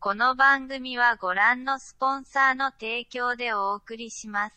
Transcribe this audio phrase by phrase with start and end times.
[0.00, 4.56] この番組はご覧のスポンサーの提供でお送りします。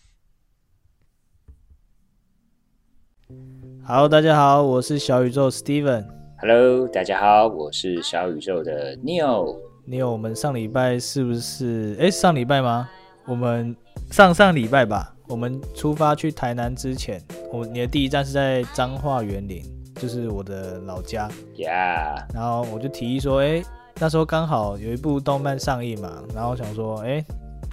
[3.85, 6.05] Hello，大家好，我是小宇宙 Steven。
[6.39, 9.57] Hello，大家好，我是小宇宙的 Neo。
[9.85, 11.95] 你有我们上礼拜是不是？
[11.99, 12.89] 哎，上礼拜吗？
[13.25, 13.75] 我们
[14.11, 15.13] 上上礼拜吧。
[15.29, 17.21] 我们出发去台南之前，
[17.51, 19.61] 我你的第一站是在彰化园林，
[19.95, 21.29] 就是我的老家。
[21.55, 23.63] Yeah，然后我就提议说，哎，
[23.98, 27.24] 那时候刚好有一部动漫上映嘛，然后想说，哎，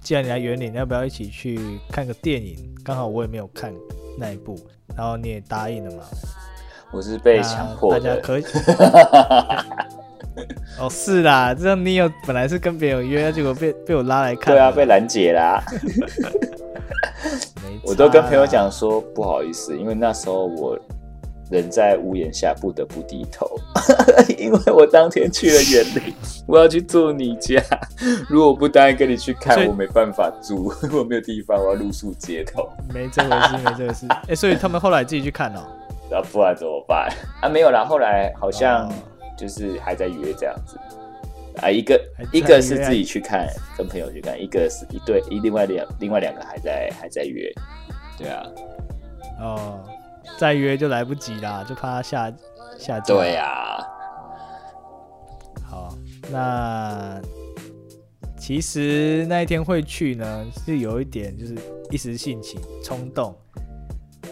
[0.02, 2.56] 既然你来园林，要不要一起去看个电影？
[2.84, 3.74] 刚好我也没有看
[4.18, 4.56] 那一部，
[4.96, 6.04] 然后你也答应了嘛。
[6.92, 8.00] 我是被强迫的。
[8.00, 8.44] 大家可以。
[10.80, 14.54] 哦，是啦，这样你有本来是跟别人约，结果被被我拉来看。
[14.54, 15.64] 对啊，被拦截啦。
[17.84, 20.80] 我都跟朋友讲说不好意思，因为那时候我
[21.50, 23.50] 人在屋檐下，不得不低头，
[24.38, 26.14] 因为我当天去了园林，
[26.48, 27.62] 我要去住你家。
[28.30, 32.70] 如果不答应跟你去看，我没办法住， 我没有地方，我要露宿街头。
[32.94, 34.06] 没这回事，没这回事。
[34.28, 35.62] 哎、所以他们后来自己去看哦。
[36.12, 37.08] 那不然怎么办
[37.42, 37.50] 啊？
[37.50, 38.94] 没有啦，后来好像哦
[39.38, 40.78] 就是还在约这样子
[41.62, 42.00] 啊，一个
[42.32, 43.48] 一个是自己去看，
[43.78, 47.52] 跟朋友去看，一个是一对一另外两另外两个还在还在约，
[48.18, 48.44] 对啊，
[49.40, 49.80] 哦，
[50.40, 52.32] 再约就来不及啦，就怕他下
[52.78, 53.14] 下架。
[53.14, 53.78] 对啊，
[55.70, 55.94] 好，
[56.32, 57.20] 那
[58.40, 61.58] 其实那一天会去呢，是有一点就是
[61.92, 63.36] 一时兴起冲动，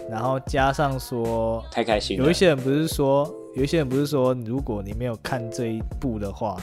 [0.10, 2.24] 然后加上说太开心了。
[2.24, 6.56] 有一些人不是说，有一些人不是说，如果你没有看这一部的话，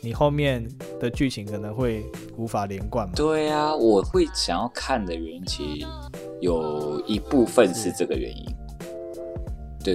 [0.00, 0.66] 你后面
[0.98, 2.02] 的剧情可能会
[2.38, 3.12] 无法连贯嘛？
[3.14, 5.86] 对啊，我会想要看的原因，其实
[6.40, 8.56] 有一部分是这个原因。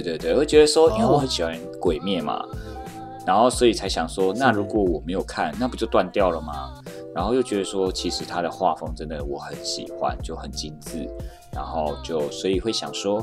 [0.00, 2.42] 对对，我会觉得说，因为我很喜欢鬼灭嘛，
[3.26, 6.72] 然后所以才想说，那如果我没有看，那不就断掉了吗？
[7.14, 11.06] 然后又觉得说，其实他的画风真的我很喜欢，就很精致，
[11.52, 13.22] 然后就所以会想说，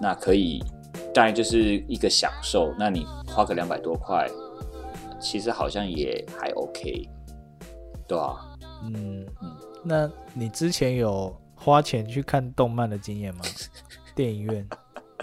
[0.00, 0.64] 那可以，
[1.12, 2.72] 当然就是一个享受。
[2.78, 4.26] 那你花个两百多块，
[5.20, 7.06] 其实好像也还 OK，
[8.08, 8.36] 对啊。
[8.84, 13.42] 嗯嗯那你之前有花钱去看动漫的经验吗？
[14.16, 14.66] 电影院，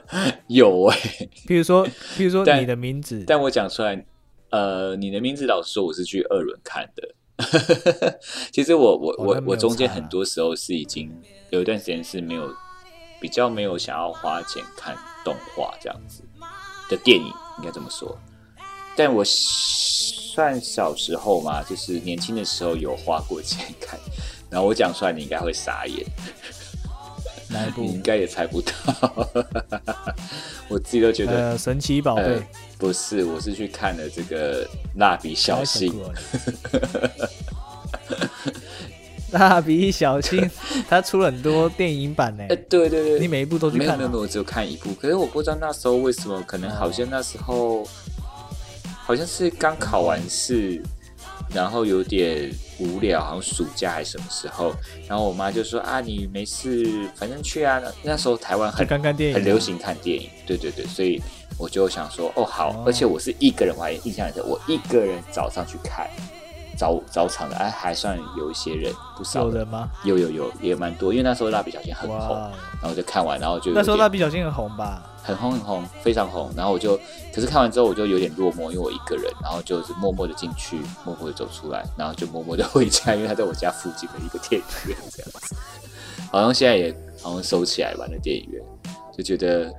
[0.47, 0.97] 有哎、
[1.47, 1.87] 比如说，
[2.17, 4.05] 比如说但你的名字，但我讲出来，
[4.51, 7.15] 呃，你的名字老实说，我是去二轮看的。
[8.51, 11.11] 其实我我我我中间很多时候是已经
[11.51, 12.49] 有一段时间是没有
[13.21, 16.23] 比较没有想要花钱看动画这样子
[16.89, 17.27] 的电影，
[17.59, 18.17] 应该这么说。
[18.95, 23.99] 但我算小时候嘛，就是年轻的时候有花过钱看，
[24.49, 26.03] 然后我讲出来你应该会傻眼。
[27.49, 27.93] 哪一部你？
[27.93, 28.71] 应该也猜不到，
[30.67, 32.23] 我自己都觉得、呃，神奇宝贝。
[32.23, 32.43] 呃，
[32.77, 35.93] 不是，我是去看了这个蜡笔小新，
[39.31, 40.49] 蜡笔小新，
[40.89, 42.43] 他出了很多电影版呢。
[42.49, 42.55] 哎、。
[42.69, 47.87] 对对对，你每一部都去看哦没有没有没有，我只有看一部，可是我不知道那时候为什么，可能好像那时候
[49.03, 50.81] 好像是刚考完试，
[51.53, 54.73] 然后有点无聊，好像暑假还是什么时候，
[55.07, 57.79] 然后我妈就说啊，你没事，反正去啊。
[57.79, 61.21] 那那时候台湾很看看电影啊，很流行看电影，对对对，所以
[61.57, 66.07] 我就想说，哦好，哦而且我是一个人，我还印象很深，我一个人早上去看
[66.77, 69.89] 早早场的，哎，还算有一些人，不少人，有人吗？
[70.03, 72.19] 有有有也蛮多，因为那时候蜡笔小新很红，
[72.81, 75.01] 然后就看完，然后就那时候蜡笔小新很红吧？
[75.27, 76.97] 很红很红，非常红，然后我就，
[77.33, 85.53] 可是看完之后我就有点落寞，因为我一个人，然后就是默默的进去，默默的走出来，然后就默默的回家，因为他在我家附近的一个电影院这样子，
[86.31, 88.63] 好像现在也好像收起来吧，那电影院，
[89.17, 89.69] 就觉得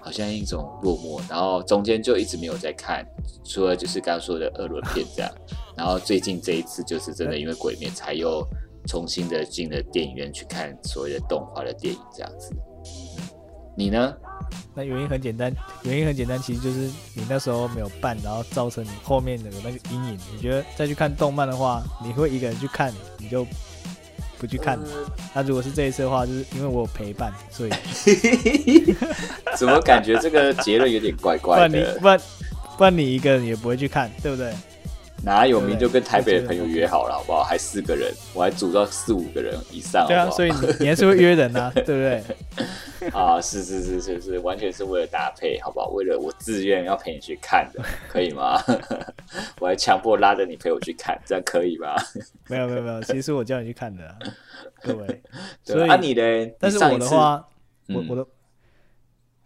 [0.00, 3.04] 好像一种落寞，然后中间就一直没有在看，
[3.44, 5.30] 除了就是刚刚说的二轮片这样，
[5.76, 8.46] 然后最近这一次就是真的因为鬼灭才又
[8.86, 12.52] 重新的进了电影院去看所谓的动画的电影这样子，
[13.76, 14.14] 你呢？
[14.74, 20.18] 那原因很简单，原因很简单，其实就是你那时候没有办，然后造成你后面的那个阴影。
[20.34, 23.46] 你觉得再去看动漫的话，你会一个人去看，你就
[24.38, 24.78] 不去看。
[25.32, 27.70] 那、如果是这一次的话，就是因为我有陪伴，所以
[29.56, 31.98] 怎么感觉这个结论有点怪不怪然你的？
[32.00, 32.20] 不然
[32.76, 34.52] 不然你一个人也不会去看，对不对？
[35.24, 37.42] 哪有名就跟台北的朋友约好了，好不好？
[37.42, 40.30] 还四个人，我还组到四五个人以上，好对啊？
[40.30, 43.10] 所以你你还是会约人啊， 对不对？
[43.10, 45.88] 啊，是是是是是，完全是为了搭配，好不好？
[45.88, 48.60] 为了我自愿要陪你去看的，可以吗？
[49.60, 51.94] 我还强迫拉着你陪我去看，这样可以吗？
[52.48, 54.18] 没有没有没有，其实我叫你去看的啊、
[54.82, 55.22] 各位。
[55.64, 56.54] 所以你嘞？
[56.60, 57.46] 但是我的话，
[57.88, 58.26] 我嗯我的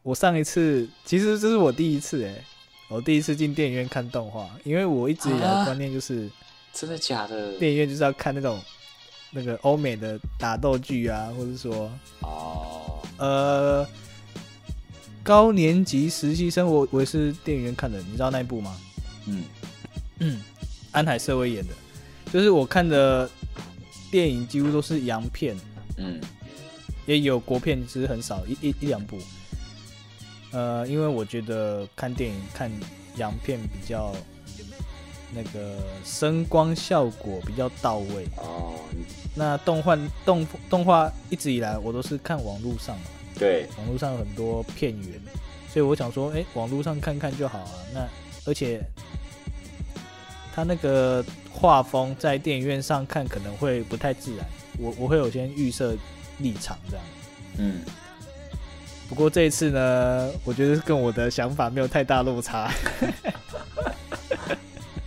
[0.03, 2.35] 我上一次其实这是我第一次哎、
[2.89, 6.29] 我第一次进电影院看动画，因为我一直以来的啊观念就是，
[6.73, 7.53] 真的假的？
[7.59, 8.59] 电影院就是要看那种
[9.31, 11.91] 那个欧美的打斗剧啊，或者说
[12.23, 13.87] 哦，呃
[15.23, 18.75] 高年级实习生，我我也是电影院看的，你知道那一部吗？
[19.27, 19.45] 嗯，
[20.21, 20.43] 嗯，
[20.93, 21.75] 安海瑟薇演的，
[22.33, 23.31] 就是我看的
[24.11, 25.55] 电影几乎都是洋片，
[25.99, 26.19] 嗯，
[27.05, 29.19] 也有国片，只是很少一一一两部。
[30.53, 32.71] 呃，因为我觉得看电影看
[33.17, 34.15] 洋片比较
[35.35, 38.27] 那个声光效果比较到位。
[38.37, 38.75] 哦，
[39.35, 43.05] 那动画动动画一直以来我都是看网络上嘛，
[43.39, 45.21] 对，网络上有很多片源，
[45.69, 47.73] 所以我想说，哎、网络上看看就好啊。
[47.93, 48.09] 那
[48.47, 48.83] 而且
[50.55, 51.23] 他那个
[51.53, 54.47] 画风在电影院上看可能会不太自然，
[54.79, 55.95] 我我会有先预设
[56.39, 57.05] 立场这样。
[57.59, 57.81] 嗯，
[59.09, 62.71] 不过这一次呢，我觉得跟我的想法没有太大落差。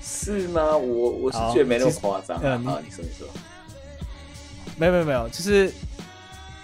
[0.01, 0.75] 是吗？
[0.75, 2.41] 我我是好觉得没那么夸张啊。
[2.43, 3.27] 嗯你说你说。
[4.77, 5.71] 没有没有没有，就是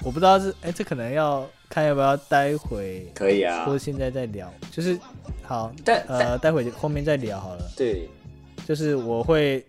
[0.03, 4.51] 我不知道是哎、这可能要看要不要待会可以啊或者现在再聊。
[4.71, 4.97] 就是
[5.43, 7.71] 好，但但呃，待会后面再聊好了。
[7.75, 8.09] 对，
[8.65, 9.63] 就是我会，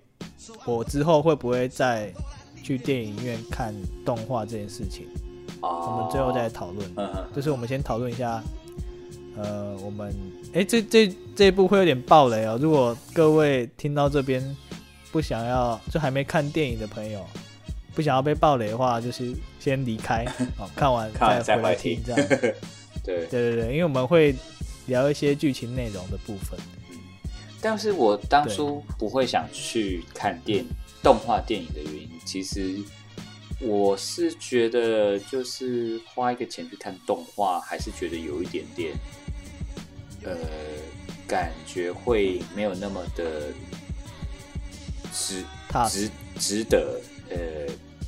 [0.65, 2.11] 我之后会不会再
[2.63, 3.75] 去电影院看
[4.05, 5.07] 动画这件事情，
[5.61, 6.89] 我哦，们最后再讨论。
[6.97, 8.43] 嗯嗯，就是我们先讨论一下，
[9.37, 10.15] 呃，我们
[10.53, 12.59] 哎、这这这一部会有点暴雷哦。
[12.61, 14.57] 如果各位听到这边
[15.13, 17.25] 不想要，就还没看电影的朋友，
[17.95, 20.25] 不想要被暴雷的话，就是先离开，
[20.59, 21.11] 哦，看完
[21.43, 22.29] 再回来听听这样。
[22.39, 22.55] 对。
[23.05, 24.35] 对对对，因为我们会
[24.87, 26.59] 聊一些剧情内容的部分。
[27.61, 30.65] 但是我当初不会想去看电
[31.03, 32.77] 动画电影的原因，其实
[33.61, 38.95] 我是觉得，就是花一个钱去看动画，还是觉得有一点点，
[40.23, 40.37] 呃，
[41.27, 43.53] 感觉会没有那么的
[45.13, 45.45] 值
[45.89, 47.01] 值值得，
[47.31, 47.37] 呃，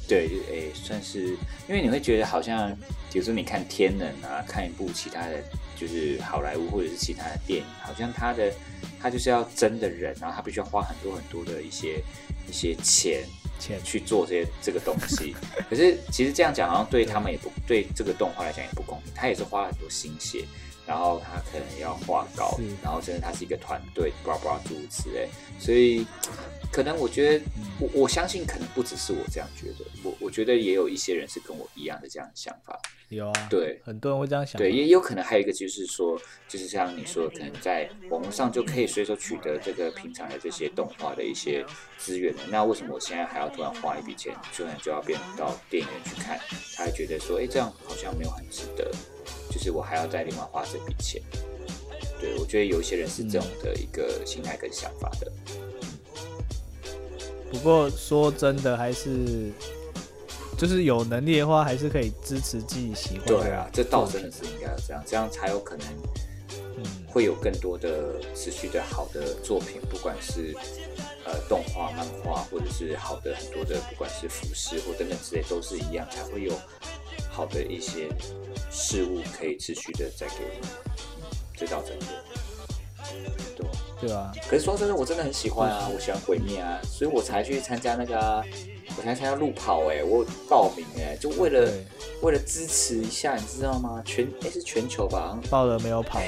[0.07, 1.31] 对，诶、算是，
[1.69, 2.71] 因为你会觉得好像，
[3.13, 5.43] 比如说你看《天能》啊，看一部其他的，
[5.77, 8.53] 就是好莱坞或者是其他的电影，好像他的
[9.01, 12.01] 他就是要真的人，然后他必须要花很多很多的一些
[12.49, 13.25] 一些钱
[13.61, 15.37] 钱去做这些这个东西。
[15.71, 20.45] 可是其实这样讲，好像对他们也不对这个动画来讲也不公平，他也是花了很多心血。
[20.87, 26.05] 然后他可能要画稿，然后甚至他是一个团队，巴拉巴拉诸如此类，所以
[26.73, 27.45] 可能我觉得，
[27.79, 33.81] 我我相信可能不只是我这样觉得，我我觉得也有一些人是跟我一样的这样的想法，有啊，对。
[33.83, 34.57] 很多人会这样想。
[34.57, 36.17] 对，也有可能还有一个就是说，
[36.47, 41.67] 就是像你说的，可能在网络上就可以随手取得这个平常的这些动画的一些
[41.99, 42.43] 资源了。
[42.49, 46.39] 那为什么我现在还要突然花一笔钱，突然就要变到电影院去看？
[46.77, 48.89] 他还觉得说，哎，这样好像没有很值得，
[49.51, 51.21] 就是我还要再另外花这笔钱。
[52.21, 55.33] 对，我觉得有一些人是这种的一个心态跟想法的。
[57.51, 59.51] 不过说真的，还是
[60.61, 63.35] 就是有能力的话，还是可以支持自己喜欢的。
[63.35, 65.87] 对啊，这倒真的是应该要这样，这样才有可能
[66.77, 70.55] 嗯，会有更多的持续的好的作品，不管是
[71.25, 76.53] 呃动画、漫画，或者是好的很多的，不管是服饰或等等之类，都是一样，才会有
[77.31, 78.11] 好的一些
[78.71, 80.69] 事物可以持续的再给我们，
[81.57, 82.05] 这倒真的。
[83.57, 88.45] 对吧，对啊，可是说真的，我真的很喜欢啊，我喜欢鬼灭啊，所以我才去参加那个、啊，
[88.97, 91.73] 我才参加路跑哎、我有报名哎、就为了，
[92.23, 94.03] 为了支持一下，你知道吗？
[94.05, 96.21] 全哎、是全球吧，报了没有跑，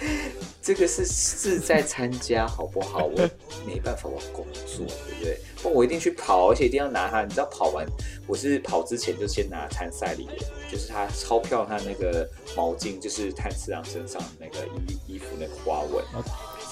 [0.62, 3.04] 这个是是在参加，好不好？
[3.06, 3.28] 我
[3.66, 5.38] 没办法，我工作，对不对？
[5.62, 7.22] 不我一定去跑，而且一定要拿它。
[7.22, 7.86] 你知道跑完，
[8.26, 16.22] 我是跑之前就先拿参赛礼的，就是他钞票，他那个毛巾，就是炭次郎身上那个衣衣服那个花纹，哦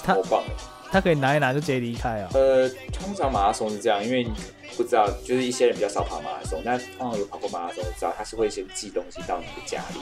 [0.03, 0.82] 他超棒的。
[0.93, 2.29] 他可以拿一拿就直接离开啊。
[2.35, 4.29] 呃，通常马拉松是这样，因为你
[4.77, 9.99] 不知道，就是一些人比较少跑马拉松，那通常有跑过马拉松，知道他是会先寄东西到你的家里，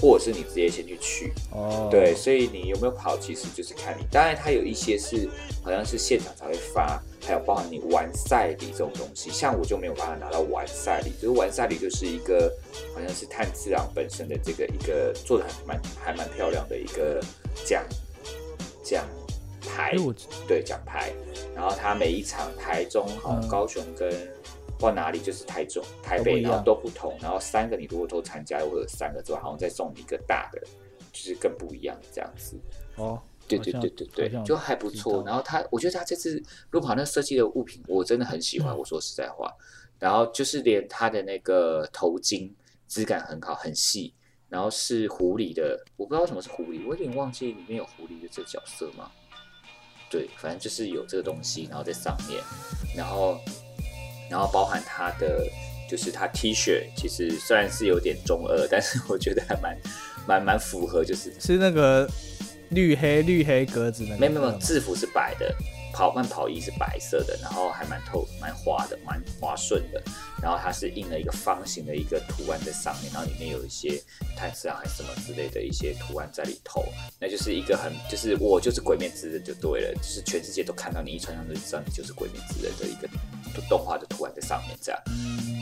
[0.00, 1.32] 或者是你直接先去取。
[1.52, 4.04] 哦，对，，所以你有没有跑，其实就是看你。
[4.10, 5.28] 当然，它有一些是
[5.62, 9.30] 好像是现场才会发，还有包含你完赛礼这种东西。
[9.30, 12.52] 像我就没有办法拿到完赛礼，就是完赛礼就是一个
[12.92, 17.22] 好像是炭治郎本身的这个一个做的还蛮还蛮漂亮的一个
[17.64, 17.84] 奖
[18.82, 19.04] 奖
[19.64, 19.94] 牌
[20.46, 21.12] 对奖牌。
[21.54, 24.12] 然后他每一场台中、好高雄跟
[24.80, 27.16] 或哪里就是台中、台北，然后都不同。
[27.20, 30.60] 然后三个你如果都参加，或者三个之后，好像再送你一个大的，
[31.12, 32.58] 就是更不一样这样子。
[32.96, 35.22] 哦，对对对对对，就还不错。
[35.24, 38.76] 然后他，我觉得他这次路跑那设计的物品，我真的很喜欢。
[38.76, 39.50] 我说实在话，
[40.00, 42.50] 然后就是连他的那个头巾
[42.88, 44.12] 质感很好，很细，
[44.48, 49.10] 然后是狐狸的，我不知道为什么是狐狸，我有点忘记里面有狐狸的这个角色嘛。
[50.14, 52.40] 对，反正就是有这个东西，然后在上面，
[52.96, 53.40] 然后
[54.30, 55.44] 然后包含它的
[55.90, 59.76] 就是它 T 恤，其实虽然是有点中二，但是我觉得还蛮
[60.24, 62.08] 蛮蛮符合，就是是那个
[62.68, 65.52] 绿黑绿黑格子那个，没没有没有制服是白的，
[65.94, 70.02] 跑慢跑衣是白色的，然后还蛮透蛮滑的，蛮滑顺的。
[70.42, 74.02] 然后它是印了一个方形的一个图案在上面，然后里面有一些
[74.36, 76.84] 泰式啊还是什么之类的一些图案在里头。
[77.20, 83.08] 那就是一个很就是我就是鬼灭之刃就对了，就是全世界都看到你一穿上就知道你就是鬼灭之刃的一个
[83.68, 85.00] 动画的图案在上面这样。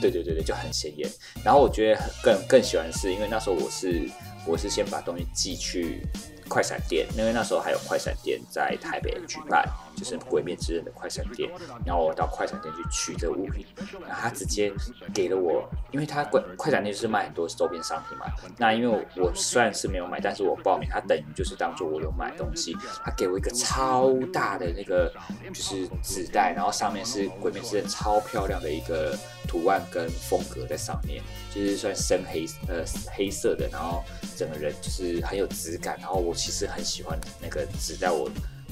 [0.01, 1.09] 对对对对，就很显眼。
[1.45, 4.09] 然后我觉得更更喜欢的是，因为那时候我是
[4.47, 6.03] 我是先把东西寄去。
[6.49, 11.51] 快闪店，因为那时候还有快闪店在台北举办，就是《鬼灭之刃》的快闪店。
[11.87, 13.65] 然后我到快闪店去取这个物品，
[14.07, 14.71] 然后他直接
[15.15, 18.27] 给了我，因为他快快闪店就是卖很多周边商品嘛。
[18.59, 22.77] 那因为我虽然是没有买，但是我报名，他等于就是当做我有买东西。
[23.03, 25.11] 他给我一个超大的那个
[25.55, 29.17] 就是纸袋，然后上面是《鬼灭之刃》超漂亮的一个
[29.49, 32.85] 图案跟风格在上面，就是算深黑呃
[33.17, 34.05] 黑色的，然后
[34.37, 36.35] 整个人就是很有质感，然后我。
[36.43, 38.29] 其实很喜欢那个纸袋，我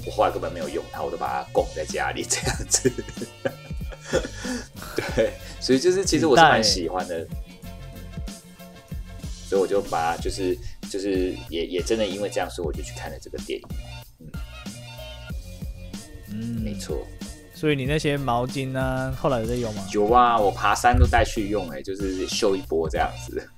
[0.07, 2.93] 我后来根本没有用它，我都把它供在家里这样子。
[5.15, 7.27] 对，所以就是其实我是蛮喜欢的，
[9.49, 10.57] 所以我就把就是
[10.91, 13.69] 就是也也真的因为这样，所以我就去看了这个电影。
[14.21, 14.31] 嗯
[16.33, 17.07] 嗯，没错。
[17.55, 19.87] 所以你那些毛巾呢，后来有在用吗？
[19.93, 23.49] 有啊，我爬山都带去用，哎，就是秀一波这样子。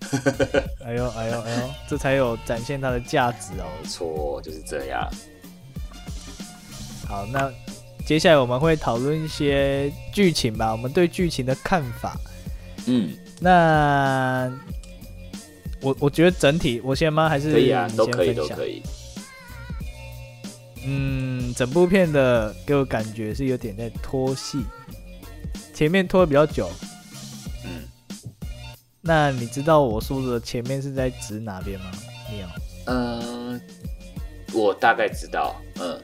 [0.84, 3.66] 哎呦哎呦哎呦，这才有展现它的价值哦。
[3.80, 5.08] 没错，就是这样。
[7.12, 7.52] 好，那
[8.07, 12.16] 接下来我们会讨论一些剧情吧，我们对剧情的看法。
[12.87, 14.50] 嗯，那
[15.83, 17.28] 我我觉得整体，我先吗？
[17.28, 18.83] 还是可以啊，都可以都可以。
[20.87, 24.64] 嗯，整部片的给我感觉是有点在拖戏，
[25.75, 26.71] 前面拖的比较久。
[27.66, 27.83] 嗯，
[29.02, 31.90] 那你知道我说的前面是在指哪边吗？
[32.31, 32.47] 你有？
[32.87, 33.61] 嗯，
[34.54, 35.54] 我大概知道。
[35.78, 36.00] 嗯。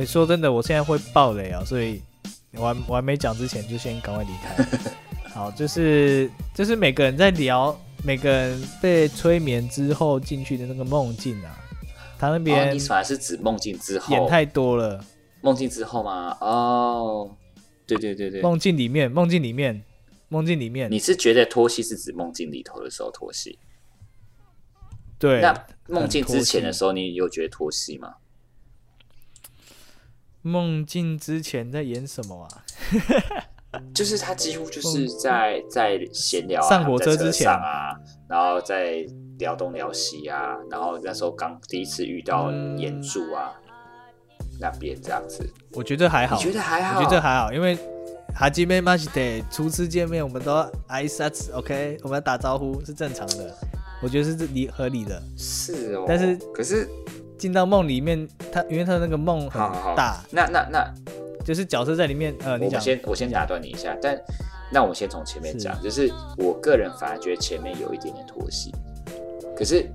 [0.00, 2.00] 哎，说真的，我现在会爆雷啊，所以
[2.54, 4.64] 我还我还没讲之前，就先赶快离开。
[5.28, 11.54] 好，就是就是每个人在聊，每个人被催眠之后进去的那个梦境啊。
[12.18, 15.04] 他那边，你反而是指梦境之后演太多了。
[15.42, 16.34] 梦境之后吗？
[16.40, 17.30] 哦，
[17.86, 19.82] 对对对对，梦境里面，梦境里面，
[20.28, 23.58] 梦境里面，你是觉得脱戏是指梦境里头的时候脱戏？
[25.18, 25.42] 对。
[25.42, 28.14] 那梦境之前的时候，你有觉得脱戏吗？
[30.42, 32.64] 梦境之前在演什么啊？
[33.94, 37.94] 就是他几乎就是在在闲聊，上火车之前啊，
[38.28, 39.06] 然后在。
[39.40, 43.54] 聊东聊西啊，然后那时候刚第一次遇到岩柱啊，
[44.60, 47.00] 那边这样子，我觉得还好，你觉得还好？
[47.00, 47.74] 我觉得还好，因为
[48.34, 50.54] 哈基梅马西德初次见面，我们都
[50.88, 53.56] 挨杀子，OK，我们要打招呼是正常的，
[54.02, 55.22] 我觉得是理合理的。
[55.38, 56.86] 是哦，但是可是
[57.40, 59.60] 进到梦里面，他因为他那个梦很
[59.96, 60.94] 大，那那那。
[61.42, 62.36] 就是角色在里面。
[62.44, 64.16] 呃，你我先我先打断你一下，但
[64.70, 68.70] 那我先从前面讲，就是我个人反而觉得前面有一点点拖戏。
[69.56, 69.90] 可是，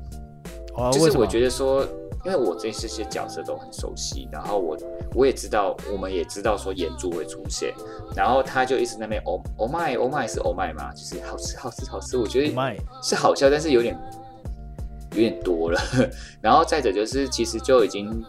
[0.91, 1.83] 就是我觉得说，
[2.25, 4.75] 因为我对这些角色都很熟悉，然后我
[5.13, 7.71] 我也知道，我们也知道说眼珠会出现，
[8.15, 13.95] 然后他就一直那边哦哦麦哦麦是哦麦嘛，就是好吃好吃好吃，我觉得是好笑，但是有点
[15.15, 15.81] 有点多了。
[16.41, 18.23] 然后再者就是，其实就已经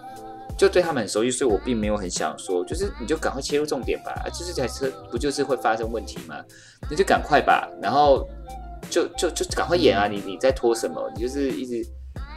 [0.57, 6.37] 就对他们很熟悉，所以我并没有很想说，就是你就赶快切入重点吧，就是台车不就是会发生问题吗？
[6.91, 8.27] 那就赶快吧，然后。
[8.89, 10.07] 就就就赶快演啊！
[10.07, 11.11] 你你在拖什么？
[11.13, 11.85] 你就是一直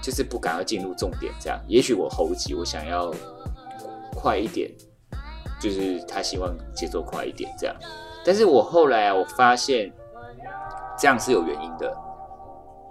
[0.01, 1.59] 就是不赶快进入重点，这样。
[1.67, 3.13] 也许我猴急我想要
[4.15, 4.67] 快一点，
[5.61, 7.75] 就是他希望节奏快一点这样。
[8.25, 9.93] 但是我后来啊，我发现
[10.97, 11.95] 这样是有原因的，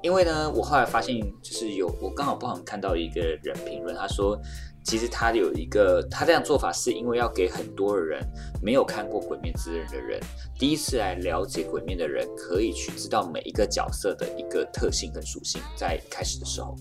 [0.03, 4.39] 因为呢，我后来发现就是有我刚好不好看到一个人评论，他说。
[4.85, 8.25] 其实他有一个，他这样做法是因为要给很多人
[8.63, 10.19] 没有看过《鬼灭之刃》的人，
[10.59, 16.75] 第一次来了解《鬼灭》的人，可以去知道每一个角色的一个特性跟属性，在开始的时候。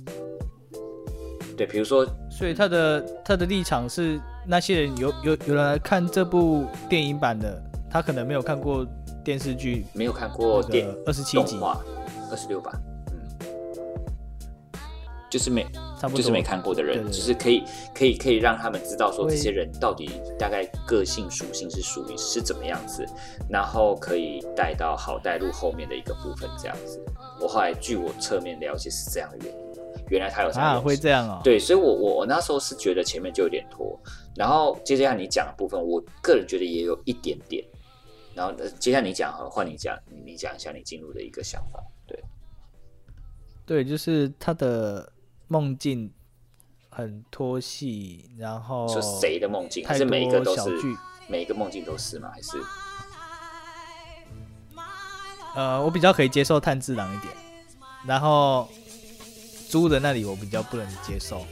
[1.57, 8.87] 对，比如说，所以他的他的立场是，那些人有有有人来看这部电影版的，他可能没有看过
[9.21, 12.71] 电视剧，没有看过电二十七集，二十六吧。
[15.29, 15.65] 就是没，
[16.15, 23.05] 就是没看过的人，就是可以，可以，可以让他们知道说这些人到底大概个性属性是属于是怎么样子，
[23.49, 27.03] 然后可以带到好带入后面的一个部分这样子。
[27.41, 29.59] 我后来据我侧面了解是这样的原因，
[30.09, 33.99] 原来他有这样啊，会这样哦。，对，所以我我我那时候是觉得前面就有点拖，
[34.35, 37.63] 然后接下来你讲的部分，我个人觉得也有一点点，
[38.33, 42.23] 然后呃接下来你讲好，换你讲，你你讲一下你进入的一个想法，对，
[43.65, 45.11] 对，就是他的
[45.47, 46.11] 梦境
[46.89, 50.97] 很拖戏，然后是谁的梦境，还是每一个都是多小剧。
[51.27, 52.31] 每一个梦境都是吗？
[52.33, 52.51] 还是
[55.55, 57.33] 呃，我比较可以接受炭治郎一点，
[58.05, 58.69] 然后
[59.69, 61.45] 猪的那里我比较不能接受，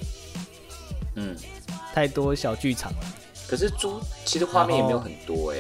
[1.16, 1.36] 嗯？
[1.94, 3.00] 太多小剧场了。
[3.48, 5.58] 可是猪其实画面也没有很多哎、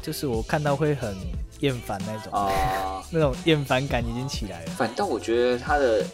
[0.00, 1.16] 就是我看到会很
[1.60, 4.70] 厌烦那种，啊、 那种厌烦感已经起来了。
[4.72, 6.04] 反倒我觉得他的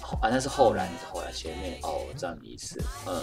[0.00, 3.22] 后啊那是后来后来前面哦，我知道你意思，嗯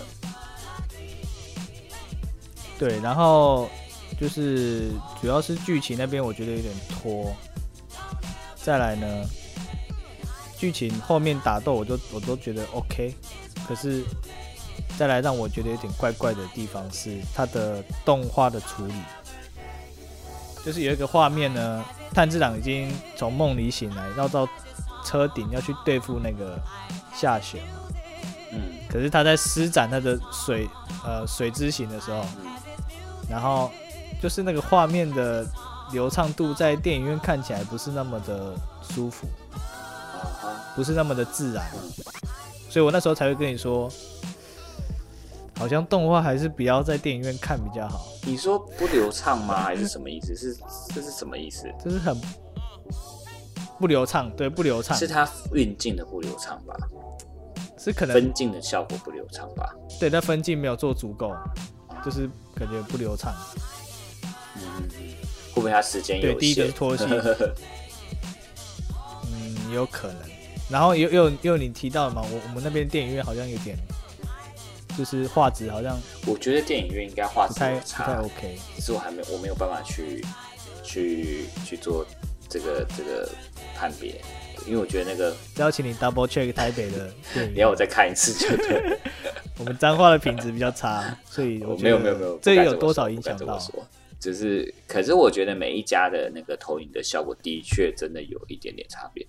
[2.80, 3.70] 对，然后
[4.20, 7.34] 就是主要是剧情那边我觉得有点拖。
[8.56, 9.26] 再来呢，
[10.58, 13.14] 剧情后面打斗我都我都觉得 OK，
[13.68, 14.04] 可是
[14.98, 18.94] 再来让我觉得有点怪怪的地方是它的动画的处理，
[20.64, 24.48] 就是有一个画面呢，炭治郎已经从梦里醒来，要到
[25.04, 26.58] 车顶要去对付那个
[27.14, 27.98] 下雪嘛，
[28.52, 28.62] 嗯。
[28.90, 30.70] 可是他在施展他的水
[31.04, 32.52] 呃水之行的时候，嗯。
[33.30, 33.70] 然后
[34.22, 35.46] 就是那个画面的
[35.92, 39.28] 流畅度在电影院看起来不是那么的舒服，
[40.76, 41.66] 不是那么的自然，
[42.70, 43.92] 所以我那时候才会跟你说，
[45.56, 49.62] 好像动画还是不要在电影院看比较好，你说不流畅吗？
[49.62, 50.36] 还是什么意思？
[50.36, 50.58] 是
[50.94, 51.72] 这是什么意思？
[51.84, 52.20] 就是很
[53.80, 56.76] 不流畅，对，不流畅是它运镜的不流畅吧？
[57.78, 59.76] 是可能分镜的效果不流畅吧？
[60.00, 61.36] 对，但分镜没有做足够，
[62.04, 63.34] 就是感觉不流畅。
[64.56, 64.62] 嗯，
[65.54, 66.34] 会不会他时间有限？
[66.34, 67.04] 对第一个是拖戏
[69.26, 70.18] 嗯，有可能。
[70.70, 73.78] 然后又又又你提到了嘛，我我们那边电影院好像有点，
[74.98, 78.58] 就是画质好像我觉得电影院应该画不质有太不太，OK。
[78.76, 80.24] 只是我还没我没有办法去
[80.84, 82.06] 去去做
[82.50, 83.30] 这个这个
[83.76, 84.22] 判别，
[84.68, 88.98] 因为我觉得那个邀请你 double check 台北的电影， 你要我再看一次就对了。
[89.60, 93.58] 我们彰化的品质比较差，所以 我没有没有没有，这有多少影响到？
[93.60, 93.86] 说？
[94.20, 99.26] 只是，可是我觉得每一家的那个投影的效果的确真的有一点点差别。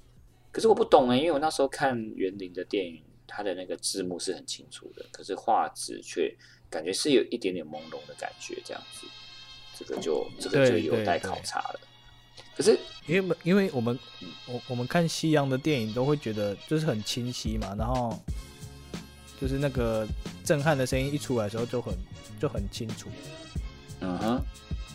[0.52, 6.34] 可是我不懂哎、因为我那时候看园林的电影，它的那个字幕是很清楚的，可是画质却
[6.70, 9.06] 感觉是有一点点朦胧的感觉，这样子，
[9.78, 11.80] 这个就这个就有待考察了。
[12.56, 13.98] 可是，因为因为我们
[14.46, 18.16] 我我们看西洋的电影都会觉得就是很清晰嘛，然后
[19.40, 20.06] 就是那个
[20.44, 21.94] 震撼的声音一出来的时候就很
[22.40, 23.08] 就很清楚，
[24.00, 24.42] 嗯哼，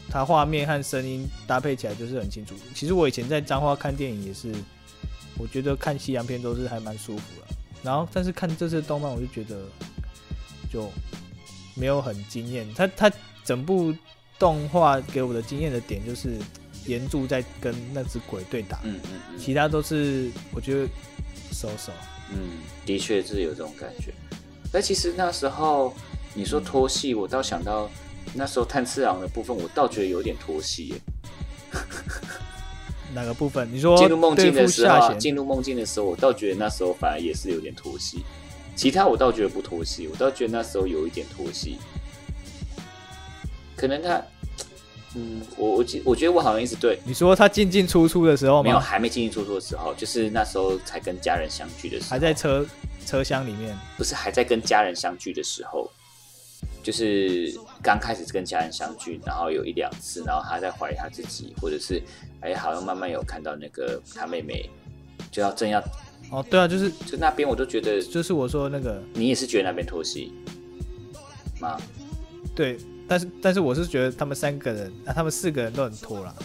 [0.09, 2.55] 它画面和声音搭配起来就是很清楚。
[2.73, 4.53] 其实我以前在彰化看电影也是，
[5.37, 7.47] 我觉得看西洋片都是还蛮舒服的。
[7.83, 9.61] 然后但是看这次动漫，我就觉得
[10.71, 10.91] 就
[11.75, 12.67] 没有很惊艳。
[12.73, 13.11] 他他
[13.43, 13.93] 整部
[14.37, 16.37] 动画给我的惊艳的点就是
[16.85, 20.87] 岩柱在跟那只鬼对打，嗯嗯嗯其他都是我觉得
[21.51, 21.91] 收手。
[22.31, 24.13] 嗯，的确是有这种感觉。
[24.71, 25.93] 但其实那时候
[26.33, 27.89] 你说拖戏，我倒想到
[28.33, 31.01] 那时候炭治郎的部分，我倒觉得有点拖戏耶。
[33.13, 33.67] 哪个部分？
[33.71, 38.23] 你说进入梦境的时候进入梦境的时候，我倒觉得那时候反而也是有点脱戏。
[38.75, 41.77] 其他我倒觉得不脱戏，我倒觉得那时候有一点脱戏。
[43.75, 44.21] 可能他，
[45.15, 48.79] 嗯，我我记，我觉得我好像一直对你说他进进出出的时候没有？
[48.79, 52.65] 还没进进出出的时候，就是那时候才跟家人相聚的时候，还在车
[53.05, 53.77] 车厢里面。
[53.97, 55.89] 不是还在跟家人相聚的时候，
[56.81, 62.01] 就是刚开始跟家人相聚，然后有一两次，然后他在怀疑他自己，或者是
[62.41, 64.69] 哎，好像慢慢有看到那个他妹妹
[65.31, 65.83] 就要正要
[66.31, 70.31] 哦，对啊，就是就那边，我都觉得就是我说那个你也是觉得那边拖戏
[71.59, 71.79] 吗？
[72.55, 76.35] 对，但是但是我是觉得他们三个人啊，他们四个人都很拖了。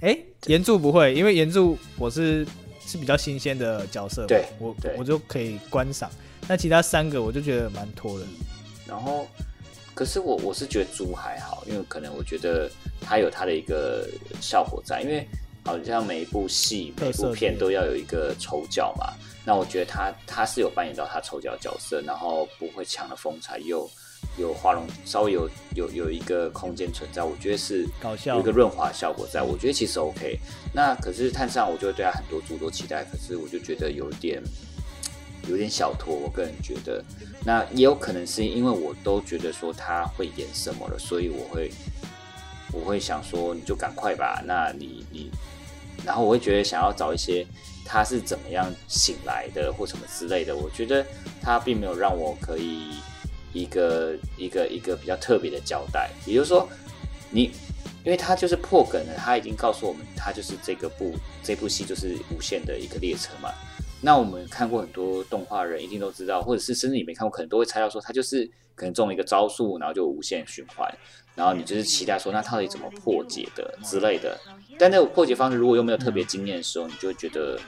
[0.00, 2.46] 哎，岩柱不会，因为岩柱我是
[2.84, 6.10] 是比较新鲜的角色，对我对我就可以观赏。
[6.48, 8.26] 那其他三个我就觉得蛮拖的。
[8.88, 9.26] 然后，
[9.94, 12.70] 可是我我是觉得猪还好，因为可能我觉得
[13.00, 14.08] 它有它的一个
[14.40, 15.26] 效果在，因为
[15.64, 19.12] 好像每一部戏、每部片都要有一个丑角嘛。
[19.44, 23.88] 那我觉得他他是有扮演到他丑角角色，然后不会抢了风采，又
[24.36, 30.36] 有画龙，稍微有有有一个空间存在，我觉得是搞笑有一个润滑效果在，我觉得其实 OK。
[30.72, 34.42] 那可是探上，我就会对他很多诸多期待，可是我就觉得有点
[35.48, 37.02] 有点小拖，我个人觉得。
[37.44, 41.70] 那也有可能是因为我都觉得说他会演什么了，所以我会
[42.72, 45.30] 我会想说你就赶快吧，那你你
[46.04, 47.46] 然后我会觉得想要找一些
[47.84, 51.06] 他是怎么样醒来的或什么之类的，我觉得
[51.40, 52.96] 他并没有让我可以
[53.52, 56.68] 一个一个一个比较特别的交代，也就是说，
[57.30, 57.52] 你
[58.04, 63.50] 因为他就是破梗了，他已经告诉我们，他就是这个部这部戏就是无限的一个列车嘛。
[64.00, 70.92] 那我们看过很多动画人一定都知道，或者是甚至你没看过，可能都会猜到说他就是可能中了一个招数，然后就无限循环，
[71.34, 74.38] 然后你就是期待说那到底怎么破解的之类的。
[74.78, 77.58] 但那种破解方式如果又没有特别惊艳的时候，你就觉得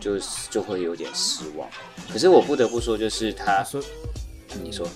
[0.00, 1.68] 就是就会有点失望。
[2.10, 3.82] 可是我不得不说，就是他，说
[4.62, 4.88] 你说，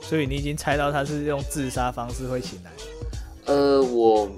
[0.00, 2.72] 所以你已经猜到他是用自杀方式会醒来。
[3.44, 4.28] 呃，我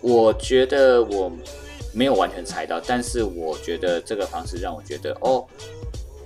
[0.00, 1.30] 我觉得我
[1.96, 5.46] 没有完全猜到，但是我觉得这个方式让我觉得，哦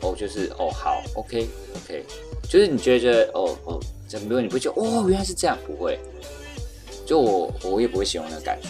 [0.02, 2.04] 哦，就是哦好，OK OK，
[2.42, 5.56] 就是你觉得哦哦，怎么你不会觉得哦原来是这样？
[5.64, 5.96] 不会，
[7.06, 8.68] 就我我也不会形容那个感觉，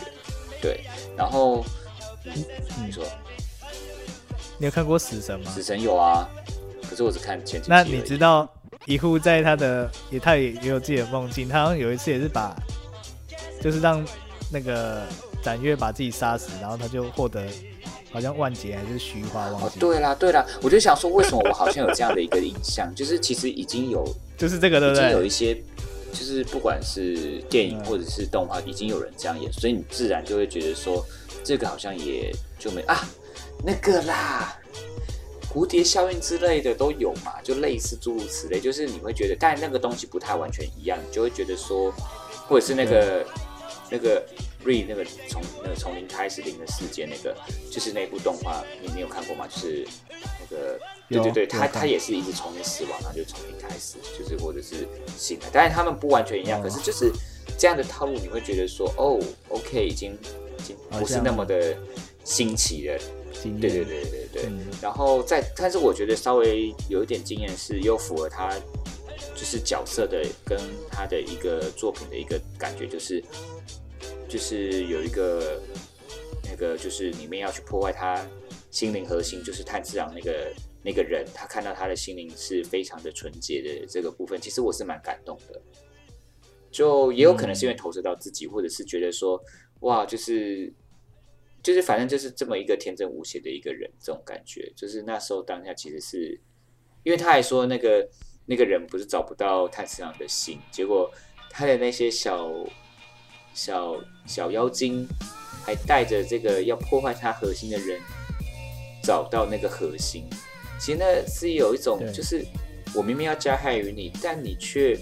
[0.60, 0.80] 对。
[1.16, 1.64] 然后
[2.84, 3.02] 你说
[4.58, 5.50] 你有看过死神吗？
[5.50, 6.28] 死神有啊，
[6.86, 7.82] 可是我只看前几集那。
[7.82, 8.46] 你知道
[8.84, 12.54] 一户在他的也他也也有自己的梦境，他好像有一次也是把，
[13.62, 14.04] 就是让
[14.52, 15.02] 那个
[15.42, 17.46] 展月把自己杀死，然后他就获得
[18.12, 24.04] 好像万劫还是虚花忘哦，对啦对啦，我就想说，为什么我好像有这样的一个印象，就是其实已经有
[24.36, 25.24] 就是这个对不已经有？
[25.24, 25.54] 一些，
[26.12, 27.84] 就是不管是电影嗯。
[27.84, 31.04] 或者是动画，已经有人这样演，所以你自然就会觉得说，
[31.44, 33.08] 这个好像也就没啊，
[33.64, 34.58] 那个啦，
[35.52, 41.92] 蝴蝶效应之类的都有嘛，就类似诸如此类，就是你会觉得，但那个东西不太完全一样，你就会觉得说，
[42.48, 43.24] 或者是那个
[43.90, 44.24] 那个
[44.64, 47.36] re 那个从那个从零开始零的世界那个，
[47.70, 49.46] 就是那部动画，你你有看过吗？
[49.48, 49.86] 就是
[50.40, 50.78] 那个。
[51.10, 54.86] 对对对，他他也是一直从零死亡，然后就从零开始，就是或者是
[55.18, 57.10] 醒来，但是他们不完全一样，哦可是就是
[57.58, 59.18] 这样的套路，你会觉得说，哦
[59.48, 60.16] ，OK，已经
[60.56, 61.76] 已经不是那么的
[62.22, 62.96] 新奇了，
[63.42, 64.42] 对对对对对。
[64.46, 68.48] 嗯然后再，但是我觉得稍微有一点经验是，又符合他
[69.34, 70.56] 就是角色的跟
[70.92, 73.20] 他的一个作品的一个感觉，就是
[74.30, 75.60] 就是有一个
[76.44, 78.24] 那个就是里面要去破坏他
[78.70, 85.60] 心灵核心，就是炭治郎那个那个人，他看到他的心灵是非常的纯洁的这个部分，其实我是蛮感动的。
[86.70, 89.42] 就也有可能是因为投射到自己，或者是觉得说，
[89.80, 90.72] 哇，就是
[91.64, 96.40] 就是反正就是这么一个天真无邪的一个人，这种感觉，就是那时候当下其实是，
[97.02, 98.08] 因为他还说那个
[98.46, 101.10] 那个人不是找不到炭治郎的心，结果
[101.50, 102.48] 他的那些小
[103.54, 103.94] 小
[104.26, 105.06] 小妖精
[105.64, 108.00] 还带着这个要破坏他核心的人
[109.02, 110.24] 找到那个核心，
[110.78, 112.44] 其实那是有一种就是
[112.94, 114.98] 我明明要加害于你，但你却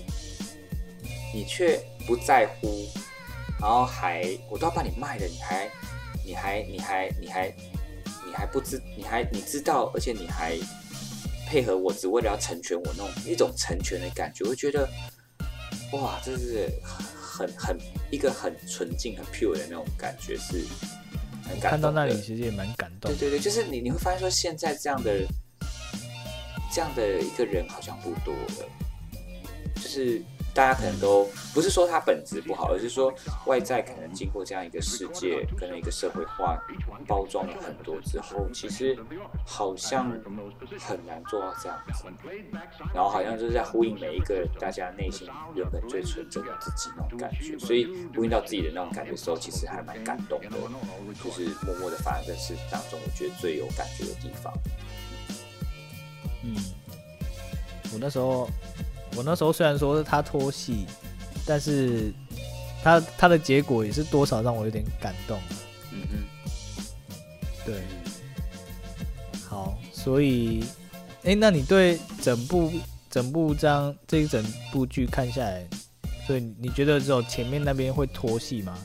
[1.35, 2.87] 你却不在乎，
[3.61, 5.71] 然后还我都要把你卖了，你还
[6.25, 7.55] 你还你还你还
[8.27, 10.57] 你还不知你还你知道，而且你还
[11.47, 14.89] 配合我，只为了要成全我那种一种成全的感觉，我会觉得
[15.93, 16.71] 哇，这是
[17.39, 17.79] 很很
[18.11, 20.65] 一个很纯净、很 pure 的那种感觉，是
[21.45, 21.71] 很感动。
[21.71, 23.13] 看到那里其实也蛮感动。
[23.13, 25.25] 对对对，就是你你会发现说，现在这样的
[26.75, 28.69] 这样的一个人好像不多了，
[29.77, 30.21] 就是
[30.55, 33.15] 大家可能都不是说他本质不好，而是说
[33.47, 36.59] 外在可能经过这样一个世界跟一个社会化
[37.07, 38.99] 包装了很多之后，其实
[39.47, 40.11] 好像
[40.81, 42.05] 很难做到这样子，
[42.93, 50.51] 然后好像就是在呼应每一个大家内心原本最纯真的自己那种感觉，所以呼应到自己的那种感觉的时候，其实还蛮感动的，
[51.23, 54.53] 就是默默的发生在事当中，我觉得最有感觉的地方。
[56.43, 56.55] 嗯，
[57.93, 58.49] 我那时候，
[59.19, 60.87] 我那时候虽然说是他拖戏，
[61.45, 62.13] 但是
[62.85, 65.37] 他他的结果也是多少让我有点感动。
[65.91, 66.23] 嗯哼，
[67.67, 67.83] 对，
[69.49, 70.65] 好，所以，
[71.25, 72.73] 哎、那你对整部
[73.11, 75.67] 整部这样这一整部剧看下来，
[76.25, 78.79] 所以你觉得只有前面那边会拖戏吗？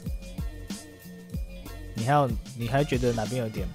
[1.93, 3.67] 你还有你还觉得哪边有点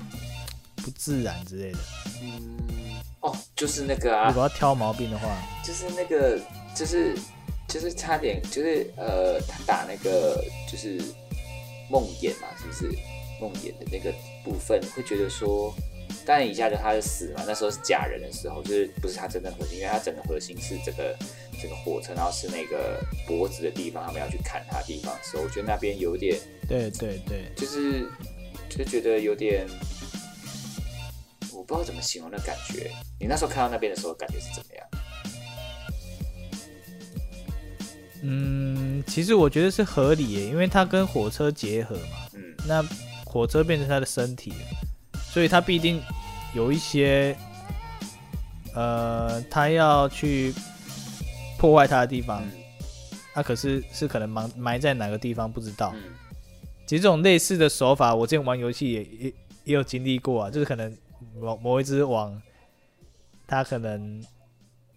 [0.74, 1.78] 不自然之类的？
[2.20, 2.56] 嗯，
[3.28, 5.28] 哦，就是那个啊如，果要挑毛病的话，
[5.62, 6.40] 就是那个，
[6.74, 7.14] 就是
[7.68, 10.98] 就是差点，就是呃，他打那个就是
[11.90, 12.98] 梦魇嘛，是不是
[13.40, 14.10] 梦魇的那个
[14.42, 15.74] 部分，会觉得说，
[16.24, 21.14] 当然一下就他就死嘛，那时候是假人的时候，就是不是他真正核心，因为他整个核心是这个
[21.60, 28.08] 这个火车，然后是那个脖子的地方，他们要去砍他的地方的时候，我觉得那边有点对对对，就是
[28.70, 29.66] 就觉得有点。
[31.70, 32.90] 我不知道怎么形容那感觉。
[33.20, 34.86] 你那时候看到那边的时候，感觉是怎么样？
[38.22, 42.26] 嗯，其实我觉得是合理耶，因为它跟火车结合嘛。
[42.32, 42.82] 嗯，那
[43.26, 46.02] 火车变成它的身体了，所以它必定
[46.54, 47.36] 有一些，
[48.74, 50.54] 呃，它要去
[51.58, 52.50] 破坏它的地方，嗯
[53.34, 55.92] 他可是是可能埋埋在哪个地方不知道。
[55.94, 56.02] 嗯
[56.86, 60.90] 其实这种类似的手法，我之前玩游戏也也也有经历过啊，就是可能
[61.38, 62.40] 某某一只网，
[63.46, 64.24] 它可能